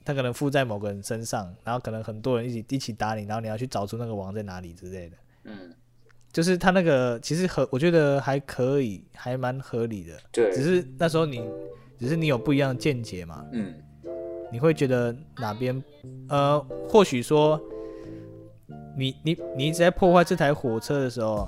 [0.04, 5.18] 它可能附在某个人身上，然后可能很多人一起一起打你，然后你要去找出那个网在哪里之类的。
[5.46, 5.74] 嗯，
[6.32, 10.18] 就是他那个其实合，我觉得还可以，还蛮合理的。
[10.32, 11.44] 对，只是那时候你，
[12.00, 13.74] 只是你有不一样的见解嘛，嗯
[14.52, 15.82] 你会觉得哪边，
[16.28, 17.58] 呃，或许说，
[18.98, 21.48] 你你你一直在破坏这台火车的时候，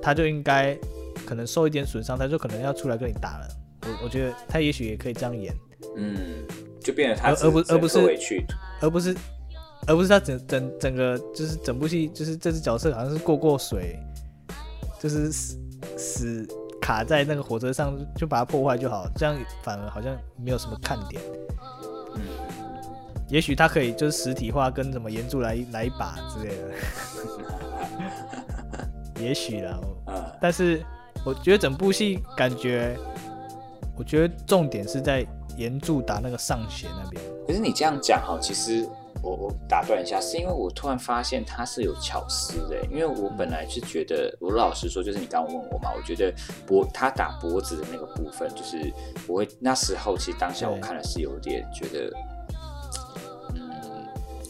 [0.00, 0.78] 他就应该
[1.26, 3.48] 可能受一点损伤，他就可能要出来跟你打了。
[3.82, 5.54] 我我觉得他也许也可以这样演，
[5.96, 6.44] 嗯，
[6.80, 8.44] 就变得他而而不只而不是委屈，
[8.80, 9.16] 而不是
[9.86, 13.98] 而不是他整整整个就是整部戏就是这只角色好像是过过水，
[15.00, 15.58] 就是死
[15.96, 16.48] 死
[16.80, 21.20] 卡在那个火车上就把它破坏就好，这样反而好像没有什么看点。
[22.16, 22.22] 嗯，
[23.28, 26.74] 也许他可以就是实体化，跟什么岩柱来来一把之类的，
[29.22, 29.80] 也许啦。
[30.40, 30.82] 但是
[31.24, 32.96] 我觉得整部戏感觉，
[34.00, 35.26] 我觉得重点是在
[35.58, 37.22] 岩柱打那个上弦那边。
[37.46, 38.88] 可是你这样讲哈，其实
[39.22, 46.34] 我我打断一下，是因为我突然发现他是有巧思的，因为我本来是觉得，我老实说，就是你刚刚问我嘛，我觉得
[46.66, 48.90] 脖他打脖子的那个部分，就是
[49.28, 52.10] 我会那时候其实当下我看的是有点觉得，
[53.54, 53.70] 嗯，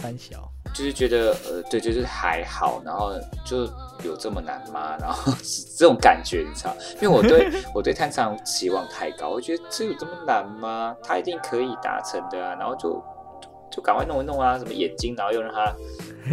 [0.01, 3.13] 三小，就是觉得呃，对，就是还好，然后
[3.45, 3.65] 就
[4.05, 4.97] 有这么难吗？
[5.01, 6.75] 然后是这种感觉，你知道？
[6.97, 10.95] 因为我对 我对探长期望太高，我觉得这有这么难吗？
[11.03, 13.03] 他一定可以达成的啊，然后就
[13.71, 15.75] 就赶快弄一弄啊，什么眼睛，然后又让他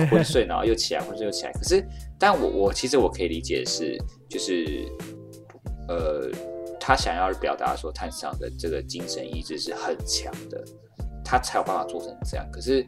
[0.09, 1.51] 昏睡，然后又起来，昏睡又起来。
[1.51, 1.85] 可是，
[2.19, 3.97] 但我我其实我可以理解的是，
[4.29, 4.85] 就是
[5.87, 6.29] 呃，
[6.79, 10.63] 他想要表达说探长的这个精神意志是很强的，
[11.23, 12.45] 他才有办法做成这样。
[12.51, 12.85] 可是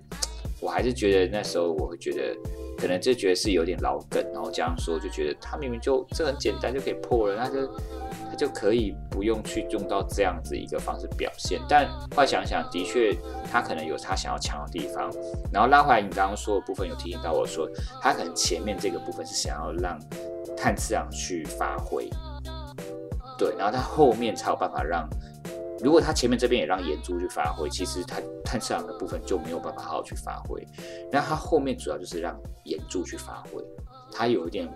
[0.60, 2.36] 我还是觉得那时候我会觉得，
[2.78, 7.68] 可能就觉得是有点老梗，然后这样说就觉得他明明就这很简单就可以破了，他就
[8.30, 11.62] 他就可以不用去用到这样子一个方式表现。
[11.70, 13.16] 但后来想想，的确
[13.52, 15.12] 他可能有他想要强的地方。
[15.52, 17.70] 然后拉回来，你刚刚说的部分有提醒到我说，
[18.02, 20.00] 他可能前面这个部分是想要让
[20.58, 22.10] 炭次郎去发挥，
[23.38, 25.08] 对，然后他后面才有办法让。
[25.82, 30.66] 如果他前面这边也让眼珠去发挥，其实他炭次郎的部分就没有办法好好去发挥。
[31.12, 33.64] 那他后面主要就是让眼珠去发挥，
[34.12, 34.68] 他有一点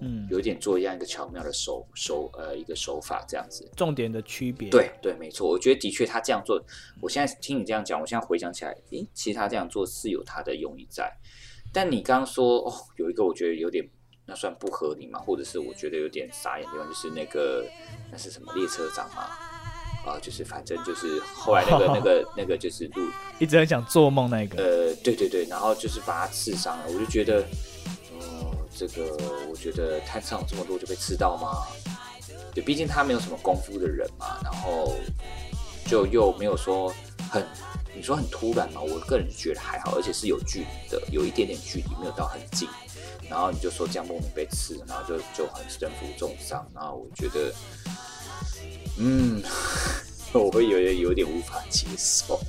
[0.00, 3.70] 嗯，有一点做一样一个巧妙的手手呃一个手法这样子。
[3.76, 4.70] 重点的区别。
[4.70, 6.58] 对对，没错，我觉得的确他这样做，
[7.02, 11.12] 我现在听你这样讲，我现在回想起来，诶，其实他这样做是有他的用意在。
[11.70, 13.86] 但你刚刚说哦，有一个我觉得有点
[14.24, 17.66] 那算不合理嘛，或者是我觉得有点傻眼的地方，就是那个
[18.10, 19.28] 那是什么列车长嘛？
[20.04, 23.02] 啊、就是反正就是后来那个 那个那个就是路
[23.38, 24.56] 一直很想做梦那个。
[24.62, 27.44] 呃，对对对，然后就是把他刺伤了，我就觉得，
[28.12, 29.16] 嗯，这个
[29.50, 31.66] 我觉得摊上有这么多就被刺到吗？
[32.54, 34.94] 对，毕竟他没有什么功夫的人嘛，然后
[35.86, 36.92] 就又没有说
[37.30, 37.46] 很，
[37.94, 38.80] 你说很突然嘛？
[38.80, 42.68] 我个人觉得还好，而且是有距离的，有一点点距离，没有到很近。
[43.28, 47.54] 然后你就说这样莫名被刺，然后就就很身负重伤，然后我觉得，
[48.98, 49.42] 嗯，
[50.32, 52.40] 我会有点有点无法接受。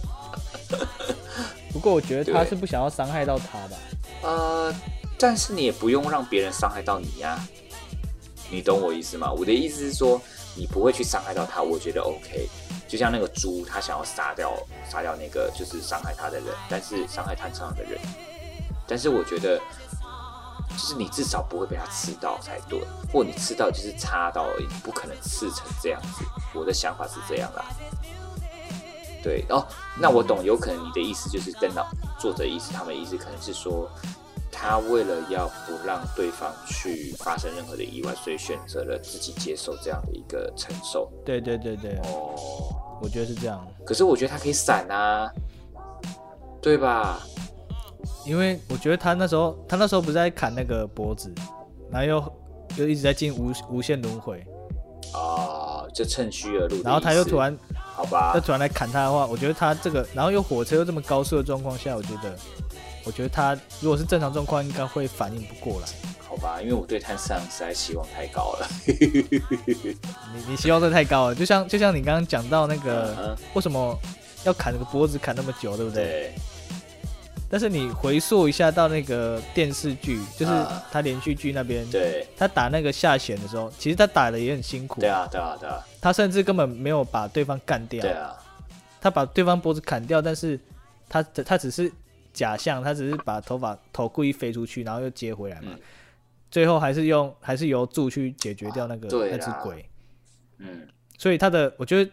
[1.71, 3.77] 不过我觉得他是不想要伤害到他吧。
[4.23, 4.73] 呃，
[5.17, 7.39] 但是你也不用让别人伤害到你呀、
[8.49, 9.31] 你懂我意思吗？
[9.31, 10.21] 我的意思是说，
[10.55, 12.47] 你不会去伤害到他，我觉得 OK。
[12.87, 14.51] 就像那个猪，他想要杀掉
[14.89, 17.97] 杀掉那个就是伤害他的人，但是伤害探长的人，
[18.85, 19.57] 但是我觉得，
[20.71, 22.81] 就是你至少不会被他刺到才对，
[23.11, 26.23] 或你刺到就是插到而已，不可能刺成这样子。
[26.53, 27.65] 我的想法是这样啦。
[29.23, 29.63] 对哦，
[29.99, 31.85] 那我懂，有可能你的意思就是跟老
[32.19, 33.87] 作者意思，他们的意思可能是说，
[34.51, 41.11] 他为了要不让对方去发生任何的意外，所以选择了自己接受这样的一个承受。
[41.23, 43.63] 对对对对，哦，我觉得是这样。
[43.85, 45.31] 可是我觉得他可以闪啊，
[46.59, 47.19] 对吧？
[48.25, 51.33] 因为我觉得他那时候，他那时候不是在砍那个脖子，
[51.91, 52.33] 然后又
[52.77, 54.43] 又一直在进无无限轮回，
[55.13, 56.81] 啊、就趁虚而入。
[56.83, 62.35] 然后他又突，然好吧又，突然来砍他的话，我觉得他这个，然后又火车又这么高速的状况下，我觉得，
[63.03, 65.87] 我觉得他如果是正常状况，应该会反应不过来。
[66.19, 68.67] 好吧，因为我对他上实在期望太高了。
[68.87, 73.99] 你你希望这太高了，就像就像你刚刚讲到那个，嗯为什么
[74.45, 76.03] 要砍那个脖子砍那么久，对不对？
[76.03, 76.33] 对，
[77.51, 82.25] 但是你回溯一下到那个电视剧，就是啊他连续剧那边，对。
[82.37, 88.33] 他打那个下弦的时候，其实他打的也很辛苦，对啊，对啊，对啊，他甚至根本没有把对方干掉，对啊，
[89.01, 90.57] 他把对方脖子砍掉，但是
[91.09, 91.91] 他他只是
[92.31, 95.79] 假象，他只是把头发头故意飞出去，然后又接回来嘛，嗯。
[96.49, 99.85] 最后还是用还是由柱去解决掉那个、那只鬼，
[100.57, 100.87] 嗯，
[101.17, 102.11] 所以他的我觉得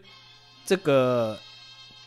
[0.65, 1.37] 这个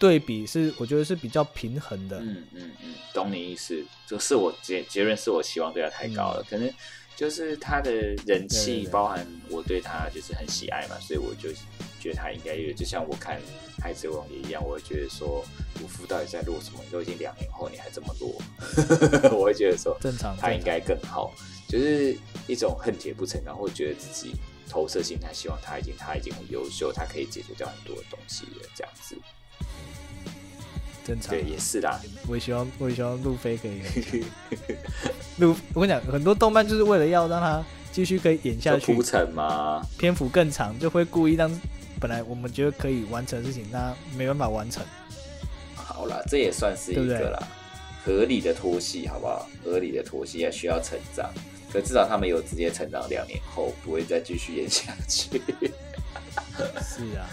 [0.01, 6.67] 对比是我觉得是比较平衡的，嗯嗯嗯，懂你意思，就是我结结论是我希望对他太高了，可能
[7.15, 11.53] 就是他的人嗯对对气，对包含我对他就是很喜爱嘛，所以我就
[11.99, 13.37] 觉得他应该有，就像我看
[13.79, 15.45] 《海贼王》也一样，我会觉得说
[15.79, 16.79] 鲁夫到底在落什么？
[16.91, 18.41] 都已经两年后你还这么落，
[19.37, 20.35] 我会觉得说正常。
[20.35, 21.31] 他应该更好，
[21.69, 24.33] 就是一种恨铁不成钢，或觉得自己
[24.67, 29.15] 投射心态，希望他已经他已经很优秀，他可以解决掉很多的东西了，这样子。
[31.05, 31.99] 正常对，，也是啦。
[32.27, 33.81] 我也希望我也希望路飞可以
[35.37, 39.81] 路，我跟你讲，很多动漫就是为了要让他继续可以演下去就铺，陈吗？
[39.97, 41.49] 篇幅更长，就会故意让
[41.99, 44.83] 本来我们觉得可以完成的事情，那没办法完成。
[45.75, 47.47] 好啦，这也算是一个啦，
[48.05, 49.47] 合理的拖戏，好不好？
[49.63, 51.29] 合理的拖戏也需要成长，
[51.71, 55.41] 可至少他们有直接成长，两年后不会再继续演下去。
[56.81, 57.29] 是啊，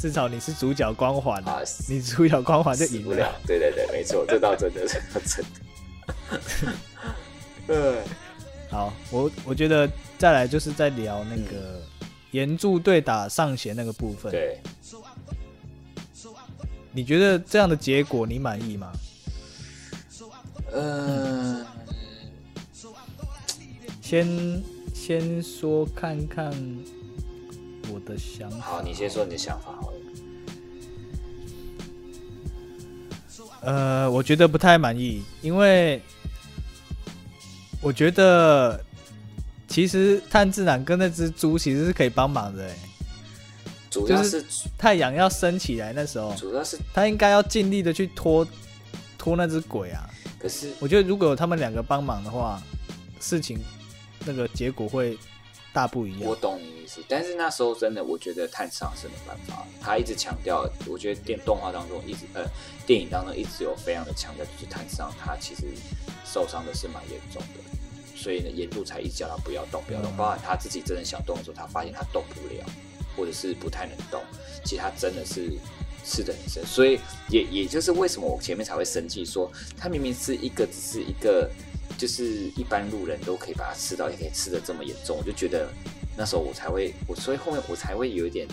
[0.00, 3.30] 至少你是主角光环啊你主角光环就赢不了。
[3.46, 6.72] 对对对，没错，这倒真的是 真的。
[7.66, 8.02] 对，
[8.70, 11.80] 好，我我觉得再来就是在聊那个
[12.30, 14.32] 岩柱对打上弦那个部分。
[14.32, 14.58] 对，
[16.92, 18.90] 你觉得这样的结果你满意吗？
[20.72, 21.66] 嗯、
[24.00, 24.62] 先
[24.94, 26.52] 先说看看
[27.92, 28.58] 我的想法。
[28.60, 29.89] 好，你先说你的想法好
[33.62, 36.00] 呃，我觉得不太满意，因为
[37.80, 38.82] 我觉得
[39.68, 42.66] 其实炭治郎跟那只猪其实是可以帮忙的。
[42.66, 42.76] 哎，
[43.90, 44.44] 主要就是
[44.78, 48.46] 太阳要升起来那时候，主要是，他应该要尽力的去拖
[49.18, 50.08] 拖那只鬼啊。
[50.38, 52.62] 可是我觉得如果有他们两个帮忙的话，
[53.20, 53.58] 事情
[54.24, 55.18] 那个结果会
[55.72, 56.34] 大不一样我。
[56.34, 59.66] 懂你意思，但是那时候真的，我觉得炭上是没办法。
[59.80, 62.44] 他一直强调，我觉得电动画当中一直呃
[62.86, 65.66] 电影当中一直有非常的强调，就是炭上他其实
[66.24, 70.10] 受伤的是蛮严重的，所以呢，岩柱才一直叫他不要动，不要动。
[70.16, 72.64] 包含他自己真的想动的时候，他发现他动不了，
[73.16, 74.22] 或者是不太能动，
[74.64, 75.52] 其实他真的是
[76.04, 81.48] 是的很深，所以也也就是为什么我前面才会生气，说他明明是一个只是一个。
[82.00, 85.70] 就是一般路人都可以把它吃到，也可以吃的这么严重，我就觉得
[86.16, 88.48] 那时候我才会，我所以后面我才会有一点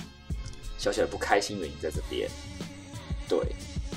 [0.77, 2.29] 小小的不开心，原因在这边。
[3.29, 3.39] 对，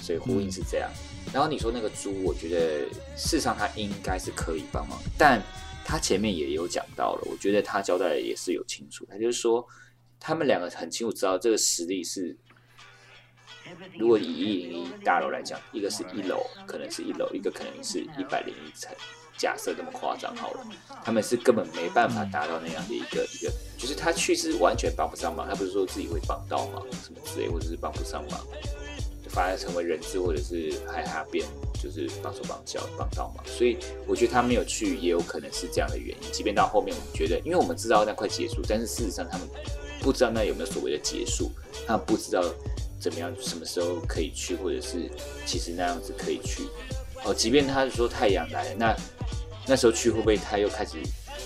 [0.00, 0.88] 所以呼应是这样。
[1.32, 5.42] 然后你说那个猪，我觉得事实上他应该是可以帮忙，但
[5.84, 9.66] 他前面也有讲到了，我觉得他交代的也是有清楚，他就是说
[10.20, 12.36] 他们两个很清楚知道这个实力是。
[13.98, 18.92] 如果以一零一大楼来讲，一个是一楼，可能是一楼，一个可能是一百零一层。
[19.40, 20.61] 假设这么夸张好了，
[21.03, 28.38] 他们是根本没办法达到那样的一个一个，就是他去是完全帮不上忙，他不是说自己会帮到忙什么之类，或者是帮不上忙，
[29.24, 31.46] 就反而成为人质或者是害他变
[31.83, 36.31] 就是帮手帮脚帮到忙，所以我觉得他没有去也有可能是这样的原因。
[36.31, 39.48] 即便到后面我们觉得，因为我们知道那快结束，但是事实上他们
[40.03, 41.50] 不知道那有没有所谓的结束，
[41.87, 42.44] 他们不知道
[43.00, 45.11] 怎么样什么时候可以去，或者是
[45.46, 46.64] 其实那样子可以去。
[47.24, 48.96] 哦，即便他是说太阳来了，那
[49.66, 50.96] 那时候去会不会他又开始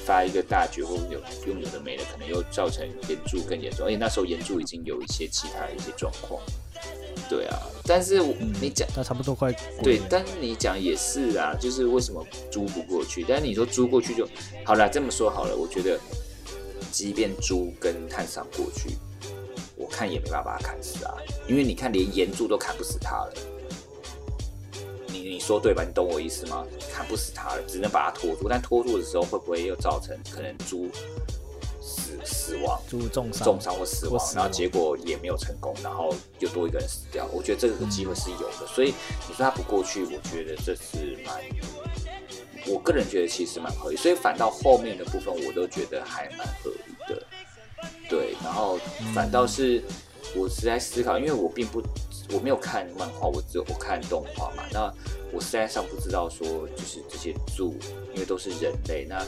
[0.04, 6.40] 发一个大绝，或者有用有的没的，可能又造成岩柱更严重，而且那时候岩柱已经有一些其他的一些状况。
[7.28, 8.22] 对啊，但是
[8.60, 9.50] 你讲那差不多快
[9.82, 13.24] 对，但是你讲也是啊，就是为什么租不过去？
[13.26, 14.28] 但是你说租过去就
[14.64, 15.98] 好了，这么说好了，我觉得
[16.92, 18.98] 即便租跟探伤过去，
[19.74, 21.14] 我看也没办法把他砍死啊，
[21.48, 23.32] 因为你看连岩柱都砍不死他了。
[25.34, 25.82] 你你说对吧？
[25.82, 26.64] 你懂我意思吗？
[26.92, 28.46] 砍不死他了，只能把他拖住。
[28.48, 30.88] 但拖住的时候，会不会又造成可能猪
[31.82, 32.80] 死死亡？
[32.88, 37.26] 猪重伤，重伤或死亡或，死亡然后结果也没有成功，然后又多一个人死掉。
[37.32, 38.94] 我觉得这个机会是有的，所以
[39.28, 41.34] 你说他不过去，我觉得这是蛮，
[42.68, 43.96] 我个人觉得其实蛮合理。
[43.96, 47.22] 所以反倒后面的部分，我都觉得还蛮合理的。
[48.08, 48.78] 对，然后
[49.12, 49.82] 反倒是
[50.36, 51.82] 我是在思考，因为我并不
[52.32, 54.64] 我没有看漫画，我只有我看动画嘛。
[54.72, 54.92] 那
[55.32, 57.74] 我实在上不知道说，就是这些柱，
[58.14, 59.24] 因为都是人类，那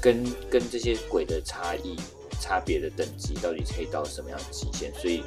[0.00, 1.96] 跟跟这些鬼的差异、
[2.40, 4.92] 差别的等级到底可以到什么样的极限？
[4.94, 5.22] 所以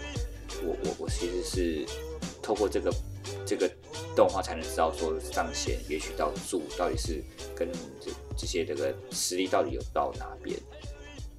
[0.64, 1.86] 我我我其实是
[2.42, 2.94] 透过这个
[3.46, 3.70] 这个
[4.16, 7.24] 动画才能知道说上弦也许到柱到底是
[7.56, 7.70] 跟
[8.02, 10.58] 这这些这个实力到底有到哪边。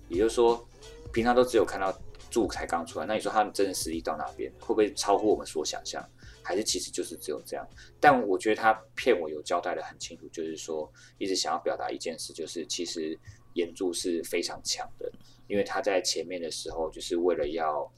[0.09, 0.65] 也就是说，
[1.13, 1.93] 平常都只有看到
[2.37, 6.07] 柱才刚出来，那你说他们真的实力到哪边，会不会超乎我们所想象？
[6.43, 7.67] 还是其实就是只有这样？
[7.99, 13.19] 但我觉得他骗我有交代的很清楚，就是说一直想要表达一件事，就是其实
[13.55, 15.11] 岩柱是非常强的，
[15.47, 17.91] 因为他在前面的时候就是为了要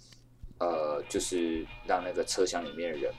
[0.61, 3.13] 呃，就是让那个车厢里面的人，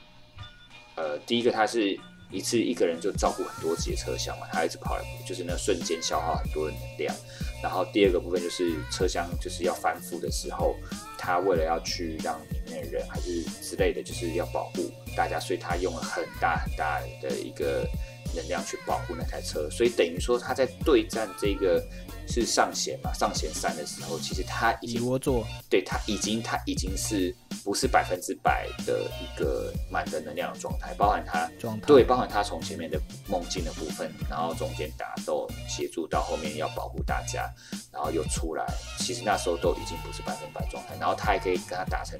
[0.96, 2.00] 呃，第一个他是
[2.32, 7.14] 一次一个人就照顾很多节车厢嘛，他一直跑来跑，就是那瞬间消耗很多的能量。
[7.62, 10.74] 然后第二个部分就是车厢就是要翻覆的时候，
[11.20, 17.86] 他为了要去让里面的人还是之类的，就是要保护大家，所以他用了很大很大的一个
[18.34, 21.86] 能量去保护那台车，所以等于说他在对战这个
[22.30, 31.88] 是上弦嘛，上弦三的时候，其实他已经窝座，对他已经他已经是不是百分之百的一个满的能量的状态，包含他状态。
[31.88, 37.52] 对，包含他从前面的梦境的部分，然后中间打斗协助到后面要保护大家，
[37.92, 38.66] 然后又出来，
[39.00, 42.20] 其实那时候都已经不是百分百状态，然后他还可以跟他打成，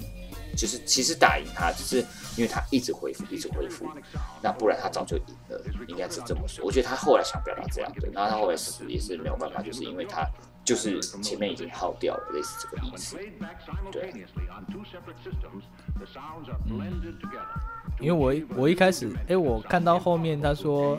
[0.56, 1.98] 就是其实打赢他，只是
[2.36, 3.86] 因为他一直恢复，一直恢复，
[4.42, 6.64] 那不然他早就赢了，应该是这么说。
[6.64, 10.26] 我觉得他后来想表达这样的，然后他后来死也是没有办法，就是因为他
[10.64, 13.16] 就是前面已经耗掉了，类似这个意思。
[13.90, 14.12] 对，
[16.68, 16.80] 嗯
[17.98, 20.98] 因为我我一开始，哎、我看到后面他说，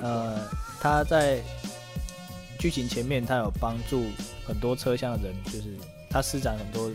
[0.00, 0.48] 呃，
[0.80, 1.40] 他在
[2.58, 4.06] 剧情前面他有帮助
[4.44, 5.76] 很多车厢的人，就是
[6.10, 6.94] 他施展很多的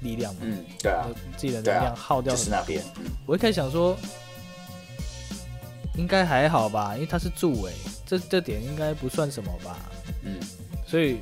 [0.00, 2.34] 力量嘛，嗯，对啊就，自己的能量耗掉。
[2.34, 3.96] 就是那边，嗯，我一开始想说，
[5.96, 7.72] 应该还好吧，因为他是助哎，
[8.06, 9.78] 这这点应该不算什么吧。
[10.24, 10.38] 嗯
[10.86, 11.18] 所以，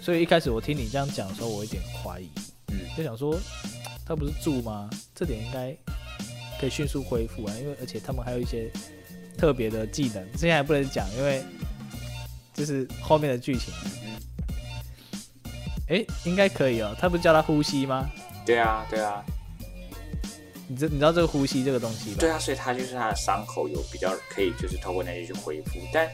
[0.00, 2.28] 所以一开始我听你这样讲的时候，我有点怀疑，
[2.68, 3.36] 嗯就想说，
[4.06, 4.88] 他不是助吗？
[5.14, 5.76] 这点应该
[6.60, 8.70] 可以迅速恢复啊，因为而且他们还有一些
[9.36, 11.42] 特别的技能，现在还不能讲，因为
[12.54, 13.74] 这是后面的剧情。
[14.04, 14.11] 嗯，
[15.92, 16.96] 哎、应该可以哦。
[16.98, 18.08] 他不是叫他呼吸吗？
[18.46, 19.22] 对啊，对啊，
[20.66, 22.16] 你知你知道这个呼吸这个东西吧？
[22.18, 25.78] 对啊，所以他就是他的伤口有比较可以，就是透过那些去恢复。
[25.92, 26.08] 但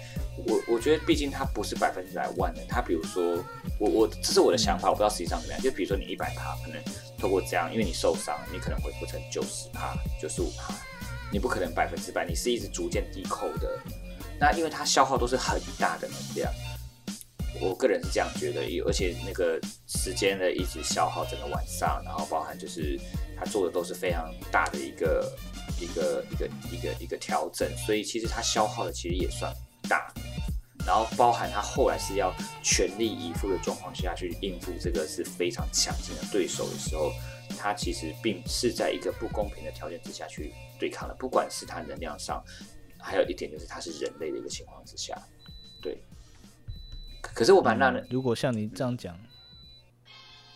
[0.47, 2.67] 我我觉得，毕竟他不是百分之百万能。
[2.67, 3.43] 他比如说，
[3.79, 5.63] 我我这是我的想法，我不知道实际上怎么样。
[5.63, 6.83] 就比如说你一百趴，可能
[7.17, 10.75] 透过这样，因为你受伤，你可能恢复成九十趴、九十五趴，
[11.33, 13.79] 你不可能百分之百，你是一直逐渐低扣的。
[14.41, 16.53] 那因为它消耗都是很大的能量，
[17.61, 22.99] 我个人是这样觉得，而且那个时间的一直消耗整个晚上，然后包含就是
[23.37, 25.37] 他做的都是非常大的一个
[25.81, 29.53] 一个一个一个一个调整，所以其实他消耗的其实也算
[29.89, 30.13] 大。
[30.87, 37.13] 然后包含他后来是要全力以赴的状况下去应付这个是非常强劲的对手的时候，
[37.59, 42.43] 他其实并是在一个不公平的条件之下去对抗的，不管是他能量上，
[42.99, 45.21] 还有一点就是他是人类的一个情况之下，
[45.83, 46.01] 对。
[47.39, 49.17] 可可是我蛮纳人嗯如果像你这样讲，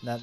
[0.00, 0.20] 那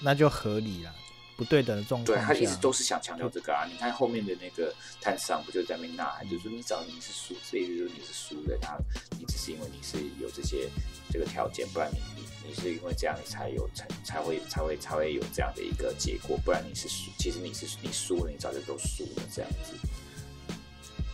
[0.00, 0.94] 那就合理了。
[1.36, 3.66] 不对等的状况，对他一直都是想强调这个啊！
[3.70, 8.78] 你看后面的那个探长不就在那边呐喊，就说你找你是输，这意思就是你是输的，他
[9.18, 10.70] 你只是因为你是有这些
[11.10, 19.74] 这个条件，不然你你你是因为这样你才有才才会才会才会有这样的一个结果，不然你是输，其实你是你输了，你早就都输了这样子。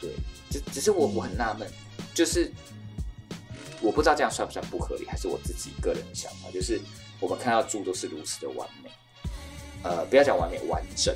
[0.01, 0.12] 对，
[0.51, 1.68] 只只是我我很纳闷，
[2.14, 2.49] 就是
[3.83, 6.80] 我不知道这样算不算不合理，还是我自己个人的想法，就是
[7.18, 8.91] 我们看到猪都是如此的完美。
[9.83, 11.14] 呃，不要讲完美，完整。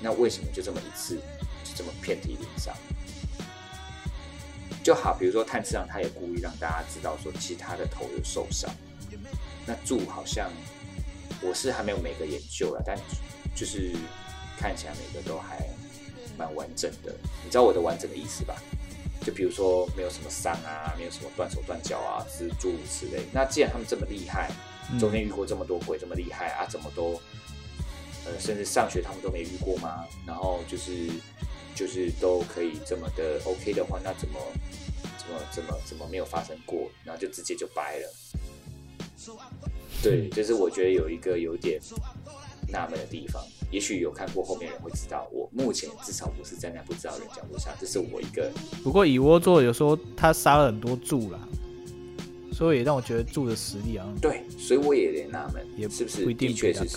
[0.00, 1.16] 那为什么就这么一次
[1.62, 2.74] 就这么遍体鳞伤？
[4.82, 8.68] 就好，比如说炭治郎，他也故意让大家知道说，其实他的头有受伤。
[9.64, 10.50] 那柱好像
[11.40, 12.98] 我是还没有每个研究了，但
[13.54, 13.94] 就是
[14.58, 15.68] 看起来每个都还
[16.36, 17.14] 蛮完整的。
[17.44, 18.56] 你知道我的完整的意思吧？
[19.22, 23.22] 就比如说没有什么伤啊，没有什么断手断脚啊，是诸如此类。
[23.32, 24.50] 那既然他们这么厉害，
[24.90, 27.20] 嗯中间遇过这么多鬼，这么厉害啊，怎么都，
[28.26, 30.04] 呃，甚至上学他们都没遇过吗？
[30.26, 31.08] 然后就是
[31.74, 34.38] 就是都可以这么的 OK 的话，那怎么
[35.18, 36.90] 怎么怎么怎么没有发生过？
[37.04, 38.14] 然后就直接就掰了。
[40.02, 41.80] 对，就是我觉得有一个有点
[42.72, 48.50] 纳闷的地方，也许有看过后面人会知道，我目前至少不是站在那不知道人角度下，这是我一个
[48.82, 51.38] 不过蚁窝座有说他杀了很多柱啦，
[52.52, 56.96] 所以也让我觉得柱的实力好像对，所以我也有点纳闷，也是不是不一定的确是是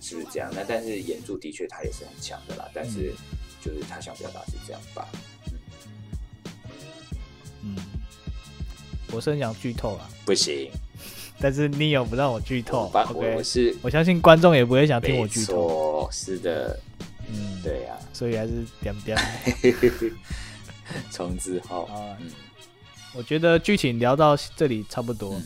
[0.00, 0.50] 是不是这样？
[0.54, 3.12] 那但是演柱的确他也是很强的啦，但是
[3.60, 5.08] 就是他想表达是这样吧。
[7.62, 7.76] 嗯，
[9.12, 10.68] 我是很想剧透啊，不行，
[11.42, 13.34] 但是你有不让我剧透，OK？
[13.36, 16.08] 我是我相信观众也不会想听我没剧透。
[16.12, 16.78] 是的，
[17.28, 19.18] 嗯，，对呀、所以还是点点。
[21.10, 22.30] 从之后，啊嗯，
[23.14, 25.34] 我觉得剧情聊到这里差不多。
[25.34, 25.42] 嗯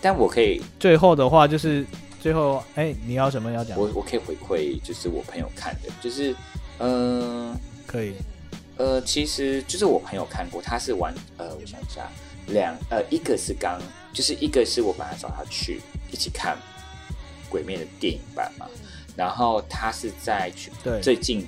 [0.00, 1.84] 但我可以，最后的话就是
[2.20, 3.76] 最后，哎、你要什么要讲？
[3.76, 6.32] 我我可以回馈，就是我朋友看的，就是，
[6.78, 7.52] 嗯、
[7.84, 8.14] 可以，
[8.76, 12.08] 呃，其实就是我朋友看过，他是玩呃，我想一下，
[12.46, 13.82] 两呃，一个是刚，
[14.18, 16.56] 就是一个是我本来找他去一起看
[17.48, 18.66] 《鬼灭》的电影版嘛，
[19.14, 21.46] 然后他是在去最近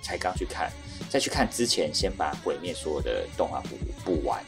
[0.00, 0.72] 才刚去看，
[1.10, 4.42] 在去看之前先把《鬼灭》所有的动画补补完，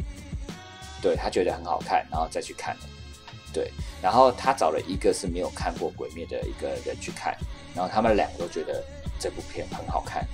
[1.03, 2.87] 对他觉得很好看，然后再去看的，
[3.53, 7.37] 对，然后他找了一个是没有看过《鬼灭》的一个人去看，
[7.75, 8.83] 然后他们两个都觉得
[9.21, 10.27] 这部片很好看。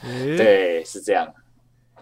[0.00, 1.30] 对，是这样。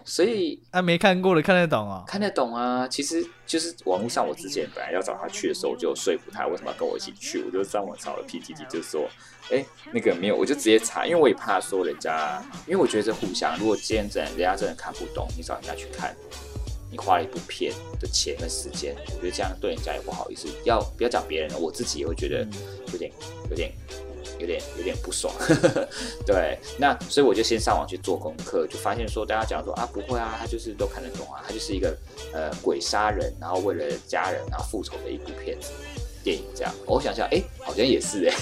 [0.05, 2.03] 所以啊，没看过的看得懂哦。
[2.07, 9.09] 看得懂啊，其实就是网络上，我之前本来要找他去的时候，我就说服他为什么要跟我一起去，我就上网找了 PTT，就说，
[9.51, 16.15] 哎，那个没有，我就直接查，因为我也怕说人家，因为我觉得这互相，如果今天真的人家真的看不懂，你找人家去看，
[16.91, 20.47] 你花了一部片的钱跟时间，我觉得这样对人家也不好意思。
[20.65, 22.47] 要不要讲别人，我自己也会觉得
[22.91, 23.11] 有点、
[23.49, 23.71] 有点、
[24.41, 25.31] 有点、有点不爽。
[26.25, 31.95] 对，那所以我就先上网去做功课，就发现说大家讲说啊不会啊，他就是都看得懂啊，他就是一个
[32.33, 35.69] 呃鬼杀人，然后为了家人然后复仇的一部片子
[36.23, 36.73] 电影这样。
[36.85, 38.35] 我想想，哎、好像也是哎、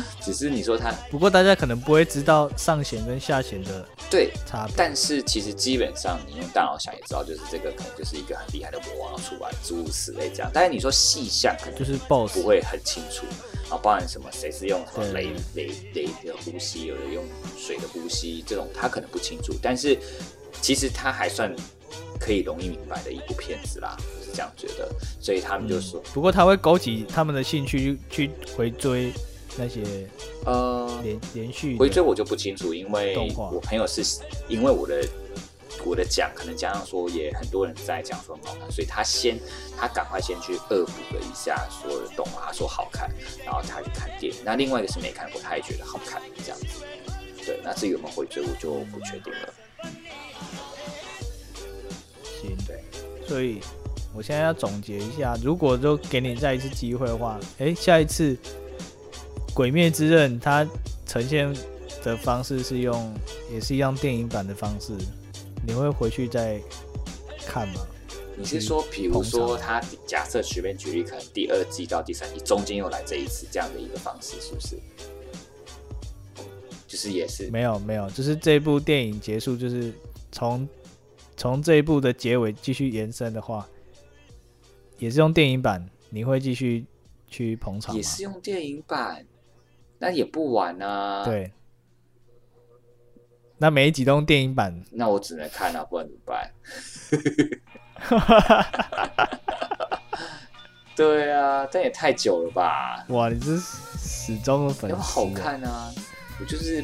[0.20, 4.74] 只是你说他不过大家可能不会知道上弦跟下弦的对差别。
[4.76, 10.50] 但是其实基本上你用大脑想也知道，就是这个可能就是一个很厉害的魔王要出来，诸如此类这样。
[10.52, 13.24] 但是你说细项可能就是 BOSS 不会很清楚，
[13.62, 17.24] 然后包含什么谁是用什么雷雷雷的呼吸，有的用
[17.58, 19.54] 水的呼吸，这种他可能不清楚。
[19.62, 19.98] 但是
[20.60, 21.54] 其实他还算
[22.20, 23.96] 可以容易明白的一部片子啦，
[24.32, 24.88] 这样觉得。
[25.20, 29.12] 所以他们就说，不过他会勾起他们的兴趣去回追
[29.56, 29.82] 那些
[30.44, 34.02] 呃，连连续回追我就不清楚，因为我朋友是
[34.48, 35.06] 因为我的
[35.84, 39.38] 我的讲，可能加上说也很多人在讲说很好看，所以他先
[39.76, 43.10] 他赶快先去恶补了一下所有的动画，他说好看，
[43.44, 44.40] 然后他去看电影。
[44.44, 46.66] 那另外一个是没看过，他也觉得好看，这样子。
[47.44, 49.54] 对，那至于有没有回追，我就不确定了。
[52.40, 52.84] 行，对，
[53.26, 53.60] 所以
[54.14, 58.34] 我现在要总结一下，如果就给你再一次机会的话，诶，下一次
[59.54, 60.66] 《鬼灭之刃》它
[61.06, 61.54] 呈现
[62.02, 63.14] 的方式是用
[63.52, 64.92] 也是一样电影版的方式，
[65.66, 66.60] 你会回去再
[67.46, 67.74] 看吗？
[68.36, 74.76] 你是说，比如说捧他假设随便举例，可能第二季到第三季中间又来这一次这样的一个方式，是不是？
[76.86, 79.92] 就是也是没有没有，就是这部电影结束，就是
[80.30, 80.68] 从
[81.36, 83.66] 从这一部的结尾继续延伸的话，
[85.02, 86.86] 也是用电影版，你会继续
[87.26, 88.02] 去捧场吗也？
[88.04, 89.26] 是用电影版，
[89.98, 91.50] 那也不晚啊。，对。
[93.58, 96.52] 那每一集都用电影版，那我只能看啊，不然怎么办？
[100.94, 103.04] 对啊，但也太久了吧？
[103.08, 105.26] 哇，你是始终的粉好。
[105.30, 105.92] 看啊，
[106.38, 106.80] 我就是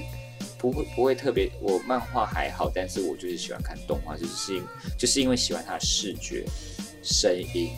[0.59, 4.65] 不会不会特别，我漫画还好，但是我就是喜欢看动画，就是因
[4.99, 6.45] 就是因为喜欢它的视觉、
[7.01, 7.71] 声音，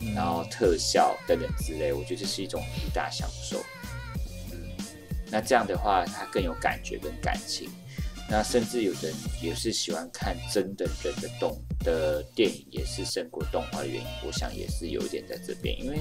[0.00, 3.58] 嗯然后特效等等之类，我觉得这是一种一大享受。
[4.52, 4.58] 嗯，
[5.30, 7.70] 那这样的话，它更有感觉跟感情。
[8.28, 16.00] 那甚至有人也是喜欢看真的人的动的电影，也是胜过动画的原因，我想也是有一点在这边，因为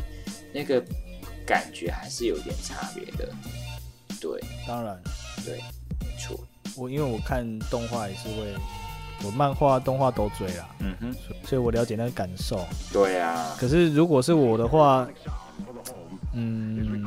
[0.53, 0.79] 那个
[1.45, 3.33] 感觉还是有点差别的。
[4.21, 5.01] 对当然，
[5.43, 5.57] 对，
[6.01, 6.39] 没错。
[6.75, 8.53] 我因为我看动画也是会，
[9.23, 11.13] 我漫画、动画都追啦，嗯哼，
[11.43, 12.65] 所以我了解那个感受。
[12.93, 15.07] 对啊，可是如果是我的话，
[16.33, 17.05] 嗯，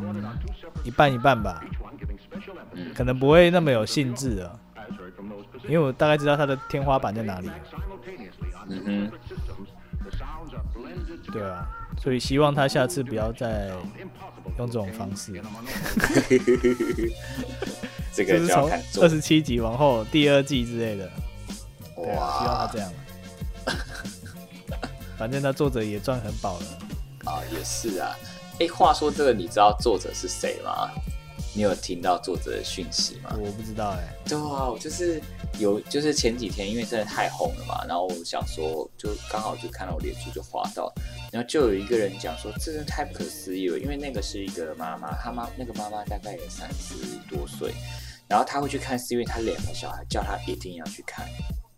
[0.85, 1.65] 一半一半吧，
[2.73, 2.93] 嗯。
[2.95, 4.61] 可能不会那么有兴致了，
[5.65, 7.51] 因为我大概知道它的天花板在哪里。
[8.69, 9.11] 嗯哼，
[11.33, 11.67] 对啊，
[12.01, 13.71] 所以希望他下次不要再
[14.59, 15.33] 用这种方式，
[18.13, 18.71] 这个就就 是从
[19.03, 21.11] 二十七集往后第二季之类的，
[22.03, 22.93] 对啊，希望他这样。
[25.19, 26.67] 反正他作者也赚很饱了，
[27.25, 28.17] 啊，也是啊。
[28.61, 30.91] 哎，话说这个，你知道作者是谁吗？
[31.55, 33.37] 你有听到作者的讯息吗？
[33.39, 35.21] 我不知道哎、对啊，我就是
[35.59, 40.91] 有，就是前几天因为真的太红了嘛，然后我想说，就刚好就看到我脸书就滑到，
[41.31, 46.95] 然后就有一个人讲说，这真的太不可思议了，因为那个是一个妈妈，她妈那个妈妈大概也三十
[47.29, 47.75] 多岁，
[48.27, 51.29] 然后她会去看，是因为她两个小孩叫她一定要去看，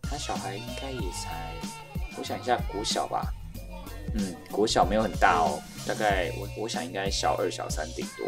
[0.05, 1.53] 她小孩应该也才，
[2.19, 3.33] 我想一下，国小吧，
[4.15, 8.27] 嗯，国小没有很大哦，大概我我想应该小二小三顶多。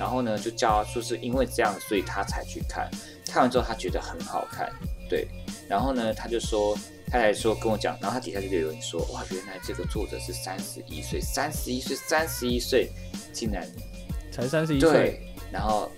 [0.00, 2.90] 然后呢，就叫他说是因为这样，所以他才去看。
[3.26, 4.68] 看完之后，他觉得很好看，
[5.08, 5.28] 对。
[5.68, 6.76] 然后呢，他就说，
[7.08, 12.90] 他还说跟我讲，然后他底下就留言说，哇，原来这个作者是三十一岁，三十一岁，三十一岁，
[13.32, 13.64] 竟然
[14.32, 15.20] 才三十一岁，对。
[15.52, 15.88] 然后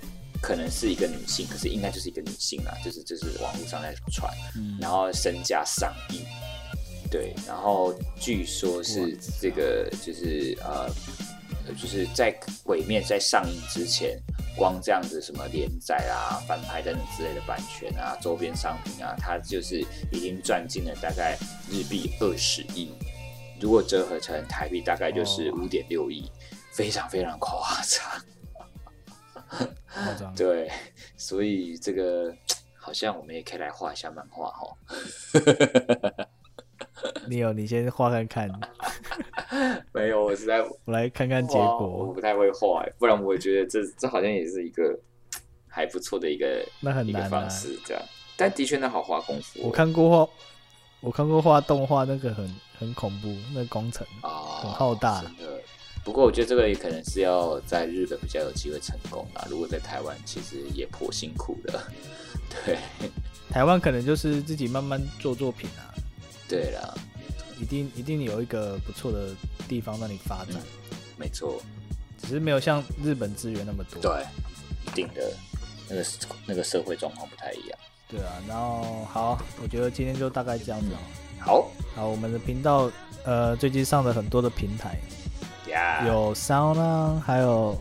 [0.44, 4.30] 可能是一个女性，可是应该就是一个女性啦，就是就是网络上在传，
[4.78, 6.20] 然后身价上亿，
[7.10, 7.32] 对。
[7.46, 10.90] 然后据说是这个就是呃。
[11.80, 12.30] 就是在
[12.62, 14.20] 《鬼面》在上映之前，
[14.54, 19.82] 光这样子什么连载啊、翻拍等等之类的版权啊、周边商品啊，它就是
[20.12, 21.38] 已经赚进了大概
[21.70, 22.90] 日币二十亿，
[23.58, 26.30] 如果折合成台币，大概就是五点六亿，
[26.74, 28.04] 非常非常夸张。
[30.36, 30.70] 对，
[31.16, 32.34] 所以这个
[32.76, 34.76] 好像我们也可以来画一下漫画哈。
[37.28, 38.50] 你有，你先画看看。
[39.92, 41.86] 没有，我是在 我来看看结果。
[41.86, 44.98] 我不太会画，不然我觉得这这好像也是一个
[45.68, 48.02] 还不错的一个 那很难方式，这样。
[48.36, 49.60] 但的确，那好花功夫。
[49.62, 50.32] 我看过画，
[51.00, 55.22] 我看过画动画，那个很很恐怖，那工程啊很浩大。
[55.22, 55.60] 真的。
[56.04, 59.46] 不过我觉得这个也可能是要在日本比较有机会成功啊。
[59.50, 61.80] 如果在台湾，其实也颇辛苦的。
[62.64, 62.78] 对，
[63.50, 65.90] 台湾可能就是自己慢慢做作品啊。
[66.48, 66.96] 对了。
[67.56, 69.28] 一定一定有一个不错的
[69.68, 70.60] 地方让你发展，
[71.16, 71.62] 没错，
[72.20, 74.02] 只是没有像日本资源那么多。
[74.02, 74.26] 对，
[74.84, 75.32] 一定的，
[75.88, 76.04] 那个
[76.46, 77.78] 那个社会状况不太一样。
[78.08, 80.88] 对啊，然后好，我觉得今天就大概这样子。
[81.38, 82.90] 好，好，我们的频道
[83.24, 84.98] 呃最近上了很多的平台，
[86.06, 87.76] 有 Sound 啊，还有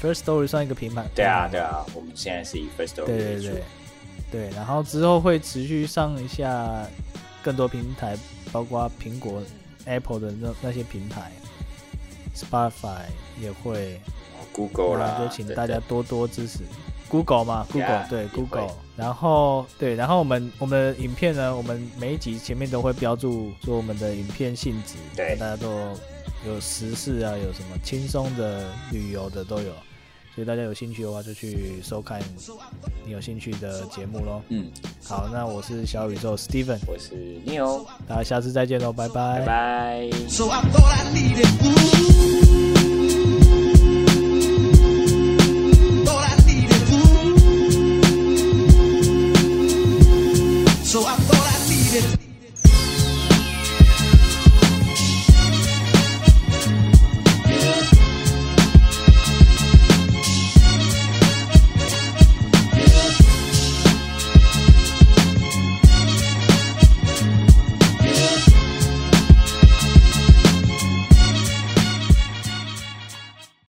[0.00, 1.04] First Story 算一个平台。
[1.14, 3.62] 对啊，对啊，我们现在是以 First Story 对对对。
[4.30, 6.86] 对，然后之后会持续上一下
[7.42, 8.16] 更多平台。
[8.52, 9.42] 包括苹果、
[9.86, 11.32] Apple 的那那些平台
[12.36, 13.00] ，Spotify
[13.40, 13.98] 也会
[14.52, 16.58] ，Google 啦，就请大家多多支持。
[17.08, 25.68] Google 嘛，Google 对 Google，然后对，然后我们我们的影片呢，我们每一集前面都会标注说我们的影片性质，对，大家都
[26.46, 29.72] 有时事啊，有什么轻松的、旅游的都有。
[30.34, 32.18] 所以大家有兴趣的话，就去收看
[33.04, 34.40] 你有兴趣的节目喽。
[34.48, 34.70] 嗯，
[35.04, 40.10] 好，那我是小宇宙 Steven，我是 Neil，大家下次再见喽，拜拜，拜拜。